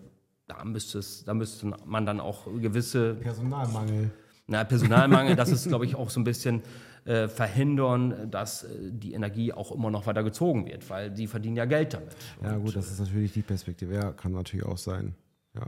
da 0.47 0.65
müsste, 0.65 0.99
es, 0.99 1.25
da 1.25 1.35
müsste 1.35 1.75
man 1.85 2.07
dann 2.07 2.21
auch 2.21 2.47
gewisse... 2.47 3.15
Personalmangel. 3.17 4.11
Na, 4.47 4.65
Personalmangel, 4.65 5.37
das 5.37 5.51
ist, 5.51 5.69
glaube 5.69 5.85
ich, 5.85 5.95
auch 5.95 6.09
so 6.09 6.21
ein 6.21 6.25
bisschen 6.25 6.63
äh, 7.05 7.29
verhindern, 7.29 8.31
dass 8.31 8.65
äh, 8.65 8.69
die 8.93 9.13
Energie 9.13 9.53
auch 9.53 9.73
immer 9.73 9.91
noch 9.91 10.07
weiter 10.07 10.23
gezogen 10.23 10.67
wird, 10.67 10.89
weil 10.89 11.15
sie 11.15 11.27
verdienen 11.27 11.57
ja 11.57 11.67
Geld 11.67 11.93
damit. 11.93 12.17
Ja 12.43 12.57
gut, 12.57 12.77
das 12.77 12.91
ist 12.91 13.01
natürlich 13.01 13.33
die 13.33 13.43
Perspektive, 13.43 13.95
ja, 13.95 14.13
kann 14.13 14.33
natürlich 14.33 14.65
auch 14.65 14.79
sein, 14.79 15.15
ja. 15.55 15.67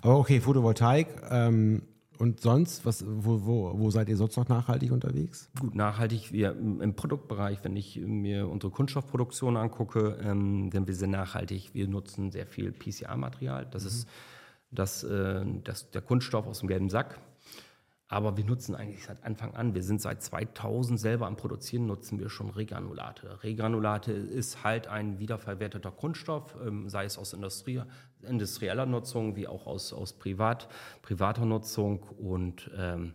Aber 0.00 0.18
okay, 0.18 0.40
Photovoltaik. 0.40 1.08
Ähm, 1.30 1.82
und 2.18 2.40
sonst, 2.40 2.86
was, 2.86 3.04
wo, 3.04 3.44
wo, 3.44 3.78
wo 3.78 3.90
seid 3.90 4.08
ihr 4.08 4.16
sonst 4.16 4.36
noch 4.36 4.48
nachhaltig 4.48 4.92
unterwegs? 4.92 5.50
Gut, 5.58 5.74
nachhaltig, 5.74 6.30
wir 6.32 6.52
im 6.52 6.94
Produktbereich, 6.94 7.58
wenn 7.64 7.74
ich 7.74 7.96
mir 7.96 8.48
unsere 8.48 8.70
Kunststoffproduktion 8.70 9.56
angucke, 9.56 10.18
ähm, 10.22 10.70
sind 10.70 10.86
wir 10.86 10.94
sehr 10.94 11.08
nachhaltig. 11.08 11.70
Wir 11.74 11.88
nutzen 11.88 12.30
sehr 12.30 12.46
viel 12.46 12.70
PCR-Material. 12.70 13.66
Das 13.70 13.82
mhm. 13.82 13.88
ist 13.88 14.08
das, 14.70 15.02
äh, 15.02 15.44
das, 15.64 15.90
der 15.90 16.02
Kunststoff 16.02 16.46
aus 16.46 16.60
dem 16.60 16.68
gelben 16.68 16.90
Sack. 16.90 17.18
Aber 18.12 18.36
wir 18.36 18.44
nutzen 18.44 18.74
eigentlich 18.74 19.04
seit 19.04 19.24
Anfang 19.24 19.54
an, 19.54 19.74
wir 19.74 19.82
sind 19.82 20.02
seit 20.02 20.22
2000 20.22 21.00
selber 21.00 21.26
am 21.26 21.36
Produzieren, 21.36 21.86
nutzen 21.86 22.20
wir 22.20 22.28
schon 22.28 22.50
Regranulate. 22.50 23.42
Regranulate 23.42 24.12
ist 24.12 24.62
halt 24.62 24.86
ein 24.86 25.18
wiederverwerteter 25.18 25.90
Kunststoff, 25.90 26.54
ähm, 26.62 26.90
sei 26.90 27.06
es 27.06 27.16
aus 27.16 27.32
Industrie, 27.32 27.80
industrieller 28.20 28.84
Nutzung 28.84 29.34
wie 29.34 29.48
auch 29.48 29.66
aus, 29.66 29.94
aus 29.94 30.12
Privat, 30.12 30.68
privater 31.00 31.46
Nutzung 31.46 32.02
und 32.02 32.70
ähm, 32.76 33.14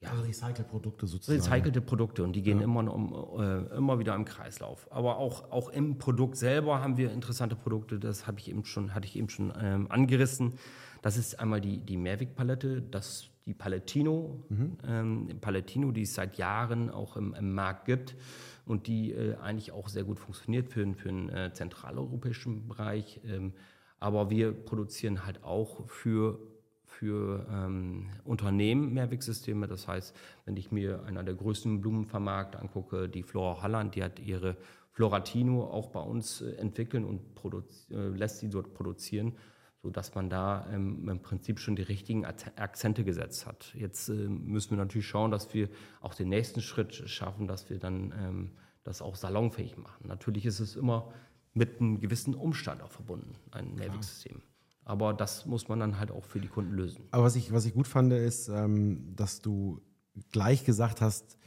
ja. 0.00 0.10
Also 0.10 0.22
Recycle-Produkte 0.24 1.06
sozusagen. 1.06 1.40
Recycelte 1.40 1.80
Produkte 1.80 2.24
und 2.24 2.32
die 2.32 2.42
gehen 2.42 2.58
ja. 2.58 2.64
immer, 2.64 2.92
um, 2.92 3.38
äh, 3.38 3.76
immer 3.76 4.00
wieder 4.00 4.16
im 4.16 4.24
Kreislauf. 4.24 4.88
Aber 4.90 5.18
auch, 5.18 5.52
auch 5.52 5.68
im 5.68 5.98
Produkt 5.98 6.36
selber 6.36 6.82
haben 6.82 6.96
wir 6.96 7.12
interessante 7.12 7.54
Produkte, 7.54 8.00
das 8.00 8.26
habe 8.26 8.40
ich 8.40 8.48
eben 8.48 8.64
schon, 8.64 8.92
hatte 8.92 9.06
ich 9.06 9.14
eben 9.14 9.28
schon 9.28 9.52
ähm, 9.60 9.88
angerissen. 9.88 10.54
Das 11.00 11.16
ist 11.16 11.38
einmal 11.38 11.60
die, 11.60 11.78
die 11.78 11.96
Mehrweg-Palette, 11.96 12.82
das 12.82 13.29
die 13.46 13.54
Palettino, 13.54 14.44
mhm. 14.48 14.76
ähm, 14.86 15.28
Palettino, 15.40 15.92
die 15.92 16.02
es 16.02 16.14
seit 16.14 16.38
Jahren 16.38 16.90
auch 16.90 17.16
im, 17.16 17.34
im 17.34 17.54
Markt 17.54 17.86
gibt 17.86 18.16
und 18.66 18.86
die 18.86 19.12
äh, 19.12 19.36
eigentlich 19.36 19.72
auch 19.72 19.88
sehr 19.88 20.04
gut 20.04 20.18
funktioniert 20.18 20.68
für, 20.68 20.94
für 20.94 21.08
den 21.08 21.28
äh, 21.30 21.52
zentraleuropäischen 21.52 22.68
Bereich. 22.68 23.20
Ähm, 23.24 23.52
aber 23.98 24.30
wir 24.30 24.52
produzieren 24.52 25.26
halt 25.26 25.44
auch 25.44 25.86
für, 25.88 26.38
für 26.84 27.46
ähm, 27.50 28.10
Unternehmen 28.24 28.92
Mehrwegsysteme. 28.92 29.66
Das 29.66 29.88
heißt, 29.88 30.16
wenn 30.44 30.56
ich 30.56 30.70
mir 30.70 31.04
einer 31.04 31.22
der 31.22 31.34
größten 31.34 31.80
Blumenvermarkte 31.80 32.58
angucke, 32.58 33.08
die 33.08 33.22
Flora 33.22 33.62
Holland, 33.62 33.94
die 33.94 34.04
hat 34.04 34.18
ihre 34.20 34.56
Floratino 34.92 35.64
auch 35.64 35.88
bei 35.88 36.00
uns 36.00 36.40
äh, 36.40 36.52
entwickeln 36.56 37.04
und 37.04 37.20
äh, 37.90 38.08
lässt 38.08 38.38
sie 38.38 38.50
dort 38.50 38.74
produzieren 38.74 39.32
sodass 39.82 40.14
man 40.14 40.28
da 40.28 40.66
ähm, 40.72 41.08
im 41.08 41.20
Prinzip 41.20 41.58
schon 41.58 41.76
die 41.76 41.82
richtigen 41.82 42.24
Akzente 42.26 43.04
gesetzt 43.04 43.46
hat. 43.46 43.72
Jetzt 43.74 44.08
äh, 44.08 44.12
müssen 44.12 44.70
wir 44.70 44.78
natürlich 44.78 45.06
schauen, 45.06 45.30
dass 45.30 45.54
wir 45.54 45.68
auch 46.00 46.14
den 46.14 46.28
nächsten 46.28 46.60
Schritt 46.60 46.94
schaffen, 46.94 47.46
dass 47.46 47.70
wir 47.70 47.78
dann 47.78 48.12
ähm, 48.18 48.50
das 48.84 49.02
auch 49.02 49.16
salonfähig 49.16 49.76
machen. 49.76 50.06
Natürlich 50.06 50.46
ist 50.46 50.60
es 50.60 50.76
immer 50.76 51.12
mit 51.54 51.80
einem 51.80 52.00
gewissen 52.00 52.34
Umstand 52.34 52.82
auch 52.82 52.92
verbunden, 52.92 53.32
ein 53.50 53.74
Mehrwegsystem. 53.74 54.42
Aber 54.84 55.14
das 55.14 55.46
muss 55.46 55.68
man 55.68 55.80
dann 55.80 55.98
halt 55.98 56.10
auch 56.10 56.24
für 56.24 56.40
die 56.40 56.48
Kunden 56.48 56.72
lösen. 56.72 57.04
Aber 57.10 57.24
was 57.24 57.36
ich, 57.36 57.52
was 57.52 57.64
ich 57.64 57.74
gut 57.74 57.86
fand, 57.86 58.12
ist, 58.12 58.48
ähm, 58.48 59.14
dass 59.16 59.40
du 59.40 59.80
gleich 60.30 60.64
gesagt 60.64 61.00
hast, 61.00 61.38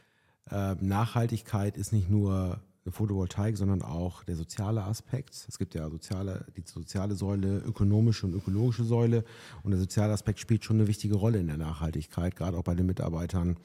äh, 0.50 0.76
Nachhaltigkeit 0.76 1.78
ist 1.78 1.94
nicht 1.94 2.10
nur 2.10 2.62
Photovoltaik, 2.92 3.58
sondern 3.58 3.82
auch 3.82 4.24
der 4.24 4.36
soziale 4.36 4.84
Aspekt. 4.84 5.46
Es 5.48 5.58
gibt 5.58 5.74
ja 5.74 5.90
soziale, 5.90 6.46
die 6.58 6.64
soziale 6.66 7.16
Säule, 7.16 7.60
ökonomische 7.60 8.26
und 8.26 8.34
ökologische 8.34 8.84
Säule. 8.84 9.24
Und 9.64 9.72
der 9.72 9.80
soziale 9.80 10.14
Aspekt 10.14 10.40
spielt 10.40 10.66
schon 10.66 10.78
eine 10.78 10.88
wichtige 10.88 11.16
Rolle 11.16 11.40
in 11.40 11.48
der 11.48 11.58
Nachhaltigkeit, 11.58 12.36
gerade 12.36 12.58
auch 12.58 12.64
bei 12.64 12.76
den 12.76 12.86
Mitarbeitern. 12.86 13.58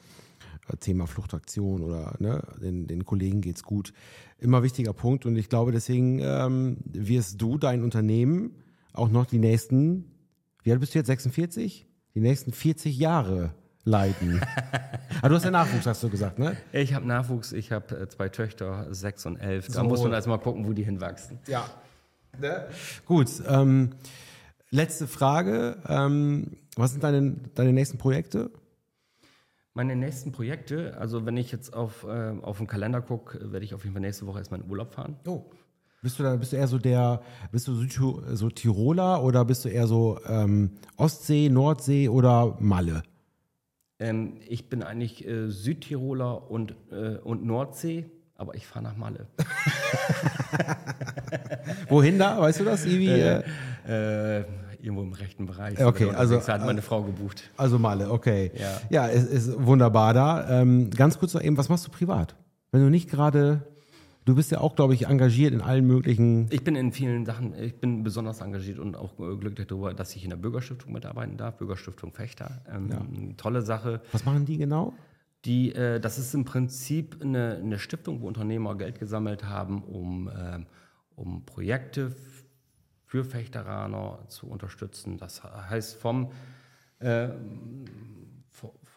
Äh, 0.67 0.77
Thema 0.77 1.07
Fluchtaktion 1.07 1.81
oder 1.81 2.15
ne, 2.19 2.41
den, 2.61 2.87
den 2.87 3.05
Kollegen 3.05 3.41
geht's 3.41 3.63
gut. 3.63 3.93
Immer 4.37 4.63
wichtiger 4.63 4.93
Punkt. 4.93 5.25
Und 5.25 5.35
ich 5.35 5.49
glaube, 5.49 5.71
deswegen 5.71 6.19
ähm, 6.21 6.77
wirst 6.85 7.41
du 7.41 7.57
dein 7.57 7.83
Unternehmen 7.83 8.55
auch 8.93 9.09
noch 9.09 9.25
die 9.25 9.39
nächsten, 9.39 10.05
wie 10.63 10.71
alt 10.71 10.79
bist 10.79 10.93
du 10.93 10.99
jetzt, 10.99 11.07
46? 11.07 11.87
Die 12.15 12.21
nächsten 12.21 12.51
40 12.51 12.97
Jahre 12.97 13.53
leiden. 13.89 14.41
Aber 14.41 14.91
ah, 15.21 15.29
du 15.29 15.35
hast 15.35 15.43
ja 15.43 15.51
Nachwuchs, 15.51 15.85
hast 15.85 16.03
du 16.03 16.09
gesagt, 16.09 16.39
ne? 16.39 16.55
Ich 16.71 16.93
habe 16.93 17.05
Nachwuchs, 17.05 17.51
ich 17.51 17.71
habe 17.71 17.99
äh, 17.99 18.07
zwei 18.07 18.29
Töchter, 18.29 18.87
sechs 18.93 19.25
und 19.25 19.37
elf. 19.37 19.67
Da 19.67 19.73
so. 19.73 19.83
muss 19.83 20.01
man 20.01 20.13
also 20.13 20.29
mal 20.29 20.37
gucken, 20.37 20.67
wo 20.67 20.73
die 20.73 20.83
hinwachsen. 20.83 21.39
Ja. 21.47 21.65
Ne? 22.39 22.67
Gut. 23.05 23.29
Ähm, 23.47 23.91
letzte 24.69 25.07
Frage. 25.07 25.77
Ähm, 25.87 26.57
was 26.75 26.91
sind 26.91 27.03
deine, 27.03 27.35
deine 27.55 27.73
nächsten 27.73 27.97
Projekte? 27.97 28.51
Meine 29.73 29.95
nächsten 29.95 30.31
Projekte, 30.31 30.97
also 30.97 31.25
wenn 31.25 31.37
ich 31.37 31.51
jetzt 31.51 31.73
auf, 31.73 32.03
äh, 32.03 32.33
auf 32.41 32.57
den 32.57 32.67
Kalender 32.67 33.01
gucke, 33.01 33.51
werde 33.51 33.65
ich 33.65 33.73
auf 33.73 33.83
jeden 33.83 33.93
Fall 33.93 34.01
nächste 34.01 34.25
Woche 34.27 34.39
erstmal 34.39 34.61
in 34.61 34.69
Urlaub 34.69 34.93
fahren. 34.93 35.17
Oh. 35.25 35.45
Bist 36.01 36.17
du 36.17 36.23
da, 36.23 36.35
bist 36.37 36.53
du 36.53 36.57
eher 36.57 36.67
so 36.67 36.77
der, 36.77 37.21
bist 37.51 37.67
du 37.67 37.75
so 37.75 38.49
Tiroler 38.49 39.21
oder 39.21 39.43
bist 39.43 39.65
du 39.65 39.69
eher 39.69 39.85
so 39.85 40.17
ähm, 40.25 40.71
Ostsee, 40.95 41.49
Nordsee 41.49 42.07
oder 42.07 42.55
Malle? 42.59 43.03
Ähm, 43.99 44.37
ich 44.47 44.69
bin 44.69 44.81
eigentlich 44.81 45.27
äh, 45.27 45.49
Südtiroler 45.49 46.49
und, 46.49 46.73
äh, 46.91 47.17
und 47.17 47.45
Nordsee, 47.45 48.09
aber 48.35 48.55
ich 48.55 48.65
fahre 48.65 48.83
nach 48.83 48.95
Malle. 48.95 49.27
Wohin 51.89 52.17
da? 52.17 52.39
Weißt 52.39 52.61
du 52.61 52.63
das? 52.63 52.85
Irgendwie, 52.85 53.09
äh, 53.09 53.43
äh, 53.87 54.45
irgendwo 54.81 55.03
im 55.03 55.11
rechten 55.11 55.45
Bereich. 55.45 55.83
Okay, 55.83 56.11
also 56.11 56.41
hat 56.47 56.65
meine 56.65 56.81
Frau 56.81 57.03
gebucht. 57.03 57.49
Also 57.57 57.77
Malle, 57.77 58.09
okay. 58.09 58.51
Ja, 58.55 58.81
ja 58.89 59.09
es 59.09 59.25
ist 59.25 59.65
wunderbar 59.65 60.13
da. 60.13 60.61
Ähm, 60.61 60.89
ganz 60.91 61.19
kurz 61.19 61.33
noch 61.33 61.41
eben, 61.41 61.57
was 61.57 61.67
machst 61.67 61.85
du 61.85 61.91
privat? 61.91 62.35
Wenn 62.71 62.81
du 62.81 62.89
nicht 62.89 63.09
gerade 63.09 63.67
Du 64.29 64.35
bist 64.35 64.51
ja 64.51 64.61
auch, 64.61 64.75
glaube 64.75 64.93
ich, 64.93 65.07
engagiert 65.07 65.55
in 65.55 65.61
allen 65.61 65.87
möglichen. 65.87 66.45
Ich 66.51 66.63
bin 66.63 66.75
in 66.75 66.91
vielen 66.91 67.25
Sachen, 67.25 67.55
ich 67.59 67.79
bin 67.79 68.03
besonders 68.03 68.41
engagiert 68.41 68.77
und 68.77 68.95
auch 68.95 69.17
glücklich 69.17 69.65
darüber, 69.65 69.91
dass 69.95 70.15
ich 70.15 70.23
in 70.23 70.29
der 70.29 70.37
Bürgerstiftung 70.37 70.93
mitarbeiten 70.93 71.35
darf, 71.35 71.57
Bürgerstiftung 71.57 72.13
Fechter. 72.13 72.61
Ähm, 72.71 72.89
ja. 72.91 73.33
Tolle 73.37 73.63
Sache. 73.63 74.01
Was 74.11 74.25
machen 74.25 74.45
die 74.45 74.57
genau? 74.57 74.93
Die, 75.45 75.73
äh, 75.73 75.99
das 75.99 76.19
ist 76.19 76.35
im 76.35 76.45
Prinzip 76.45 77.17
eine, 77.23 77.55
eine, 77.55 77.79
Stiftung, 77.79 78.21
wo 78.21 78.27
Unternehmer 78.27 78.77
Geld 78.77 78.99
gesammelt 78.99 79.45
haben, 79.45 79.81
um, 79.81 80.27
äh, 80.27 80.59
um 81.15 81.43
Projekte 81.47 82.15
für 83.07 83.25
Fechteraner 83.25 84.19
zu 84.27 84.45
unterstützen. 84.45 85.17
Das 85.17 85.43
heißt 85.43 85.95
vom 85.95 86.31
äh, 86.99 87.29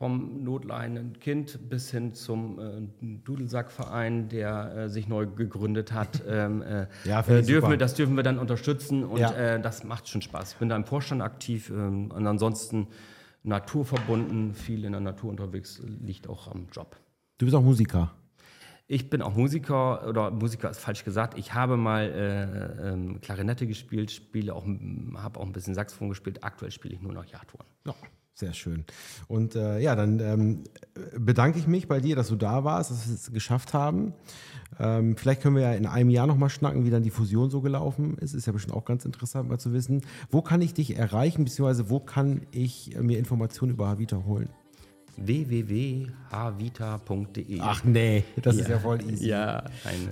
vom 0.03 0.43
notleidenden 0.43 1.21
Kind 1.21 1.71
bis 1.71 1.93
hin 1.93 2.13
zum 2.13 2.59
äh, 2.59 3.17
Dudelsackverein, 3.23 4.29
der 4.29 4.75
äh, 4.75 4.89
sich 4.89 5.07
neu 5.07 5.27
gegründet 5.27 5.93
hat. 5.93 6.21
Ähm, 6.33 6.63
äh, 6.63 6.87
ja, 7.05 7.21
äh, 7.21 7.43
dürfen 7.43 7.71
wir, 7.71 7.77
das 7.77 7.95
dürfen 7.95 8.17
wir 8.17 8.23
dann 8.23 8.39
unterstützen 8.39 9.05
und 9.05 9.19
ja. 9.19 9.33
Äh, 9.33 9.61
das 9.61 9.85
macht 9.85 10.09
schon 10.09 10.23
Spaß. 10.23 10.53
Ich 10.53 10.59
bin 10.59 10.71
da 10.71 10.77
im 10.77 10.85
Vorstand 10.85 11.21
aktiv 11.21 11.69
ähm, 11.69 12.11
und 12.11 12.27
ansonsten 12.27 12.87
naturverbunden, 13.43 14.55
viel 14.55 14.85
in 14.85 14.93
der 14.93 15.01
Natur 15.01 15.29
unterwegs, 15.29 15.83
liegt 15.85 16.29
auch 16.29 16.49
am 16.49 16.69
Job. 16.73 16.97
Du 17.37 17.45
bist 17.45 17.55
auch 17.55 17.63
Musiker. 17.63 18.15
Ich 18.87 19.11
bin 19.11 19.21
auch 19.21 19.35
Musiker, 19.35 20.09
oder 20.09 20.31
Musiker 20.31 20.71
ist 20.71 20.79
falsch 20.79 21.05
gesagt. 21.05 21.37
Ich 21.37 21.53
habe 21.53 21.77
mal 21.77 22.05
äh, 22.05 22.89
ähm, 22.89 23.21
Klarinette 23.21 23.67
gespielt, 23.67 24.11
spiele 24.11 24.55
auch, 24.55 24.65
habe 25.17 25.39
auch 25.39 25.45
ein 25.45 25.53
bisschen 25.53 25.75
Saxophon 25.75 26.09
gespielt. 26.09 26.43
Aktuell 26.45 26.71
spiele 26.71 26.95
ich 26.95 27.03
nur 27.03 27.13
noch 27.13 27.27
Jagdhorn. 27.27 27.67
Ja. 27.85 27.95
Sehr 28.35 28.55
schön. 28.55 28.85
Und 29.29 29.57
äh, 29.57 29.79
ja, 29.79 29.95
dann 29.95 30.19
ähm, 30.21 30.65
bedanke 31.19 31.59
ich 31.59 31.67
mich 31.67 31.87
bei 31.87 32.01
dir, 32.01 32.17
dass 32.17 32.29
du 32.29 32.37
da 32.37 32.65
warst, 32.65 32.91
dass 32.91 33.07
wir 33.07 33.15
es 33.15 33.31
geschafft 33.31 33.75
haben. 33.75 34.15
Ähm, 34.79 35.17
vielleicht 35.17 35.43
können 35.43 35.55
wir 35.55 35.63
ja 35.63 35.75
in 35.75 35.85
einem 35.85 36.09
Jahr 36.09 36.27
nochmal 36.27 36.49
schnacken, 36.49 36.87
wie 36.87 36.91
dann 36.91 37.03
die 37.03 37.11
Fusion 37.11 37.51
so 37.51 37.61
gelaufen 37.61 38.17
ist. 38.19 38.33
Ist 38.35 38.47
ja 38.47 38.53
bestimmt 38.53 38.75
auch 38.75 38.87
ganz 38.87 39.05
interessant 39.05 39.51
mal 39.51 39.59
zu 39.59 39.75
wissen. 39.75 40.01
Wo 40.31 40.41
kann 40.41 40.63
ich 40.63 40.73
dich 40.73 40.97
erreichen, 40.97 41.45
beziehungsweise 41.45 41.91
wo 41.91 42.01
kann 42.01 42.47
ich 42.53 42.97
mir 42.99 43.19
Informationen 43.19 43.75
über 43.75 43.89
Havita 43.89 44.25
holen? 44.25 44.49
www.havita.de. 45.17 46.11
Ach 47.61 47.85
nee, 47.85 48.25
das 48.41 48.57
ja. 48.57 48.63
ist 48.63 48.69
ja 48.69 48.79
voll 48.79 49.03
easy. 49.11 49.29
Ja, 49.29 49.65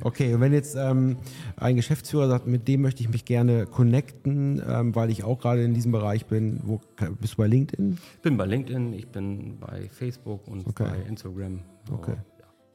okay, 0.03 0.35
und 0.35 0.41
wenn 0.41 0.53
jetzt 0.53 0.77
ähm, 0.77 1.17
ein 1.57 1.77
Geschäftsführer 1.77 2.29
sagt, 2.29 2.47
mit 2.47 2.69
dem 2.69 2.83
möchte 2.83 3.03
ich 3.03 3.09
mich 3.09 3.25
gerne 3.25 3.67
connecten, 3.67 4.63
ähm, 4.67 4.95
weil 4.95 5.11
ich 5.11 5.25
auch 5.25 5.41
gerade 5.41 5.65
in 5.65 5.75
diesem 5.75 5.93
Bereich 5.93 6.27
bin, 6.27 6.61
wo 6.65 6.81
bist 7.21 7.35
du 7.35 7.39
bei 7.39 7.47
LinkedIn? 7.47 7.99
Ich 8.15 8.21
bin 8.21 8.37
bei 8.37 8.47
LinkedIn, 8.47 8.93
ich 8.93 9.09
bin 9.09 9.59
bei 9.59 9.89
Facebook 9.89 10.47
und 10.47 10.67
okay. 10.67 10.85
bei 10.91 11.01
Instagram. 11.09 11.61
Okay. 11.91 12.17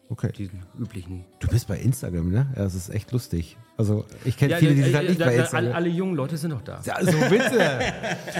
Okay. 0.09 0.31
Diesen 0.37 0.63
üblichen. 0.79 1.25
Du 1.39 1.47
bist 1.47 1.67
bei 1.67 1.79
Instagram, 1.79 2.29
ne? 2.29 2.47
Ja, 2.55 2.63
das 2.63 2.75
ist 2.75 2.89
echt 2.89 3.11
lustig. 3.11 3.57
Also 3.77 4.05
ich 4.23 4.37
kenne 4.37 4.53
ja, 4.53 4.57
viele, 4.57 4.73
die 4.73 4.83
sind 4.83 4.95
halt 4.95 5.09
nicht 5.09 5.19
da, 5.19 5.25
bei 5.25 5.35
Instagram. 5.35 5.65
Alle, 5.65 5.75
alle, 5.75 5.89
jungen 5.89 6.15
Leute 6.15 6.37
sind 6.37 6.51
noch 6.51 6.61
da. 6.61 6.79
Ja, 6.85 6.95
so 7.03 7.11
bitte. 7.29 7.79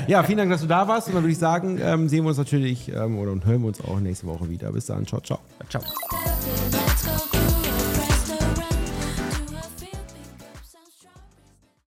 ja, 0.07 0.23
vielen 0.23 0.37
Dank, 0.37 0.51
dass 0.51 0.61
du 0.61 0.67
da 0.67 0.87
warst. 0.87 1.07
Und 1.07 1.15
dann 1.15 1.23
würde 1.23 1.33
ich 1.33 1.37
sagen, 1.37 1.77
ähm, 1.81 2.07
sehen 2.07 2.23
wir 2.23 2.29
uns 2.29 2.37
natürlich 2.37 2.89
ähm, 2.89 3.17
oder 3.17 3.31
hören 3.31 3.61
wir 3.61 3.67
uns 3.67 3.81
auch 3.81 3.99
nächste 3.99 4.27
Woche 4.27 4.49
wieder. 4.49 4.71
Bis 4.71 4.85
dann. 4.85 5.05
Ciao, 5.05 5.19
ciao. 5.21 5.39
Ciao. 5.69 5.83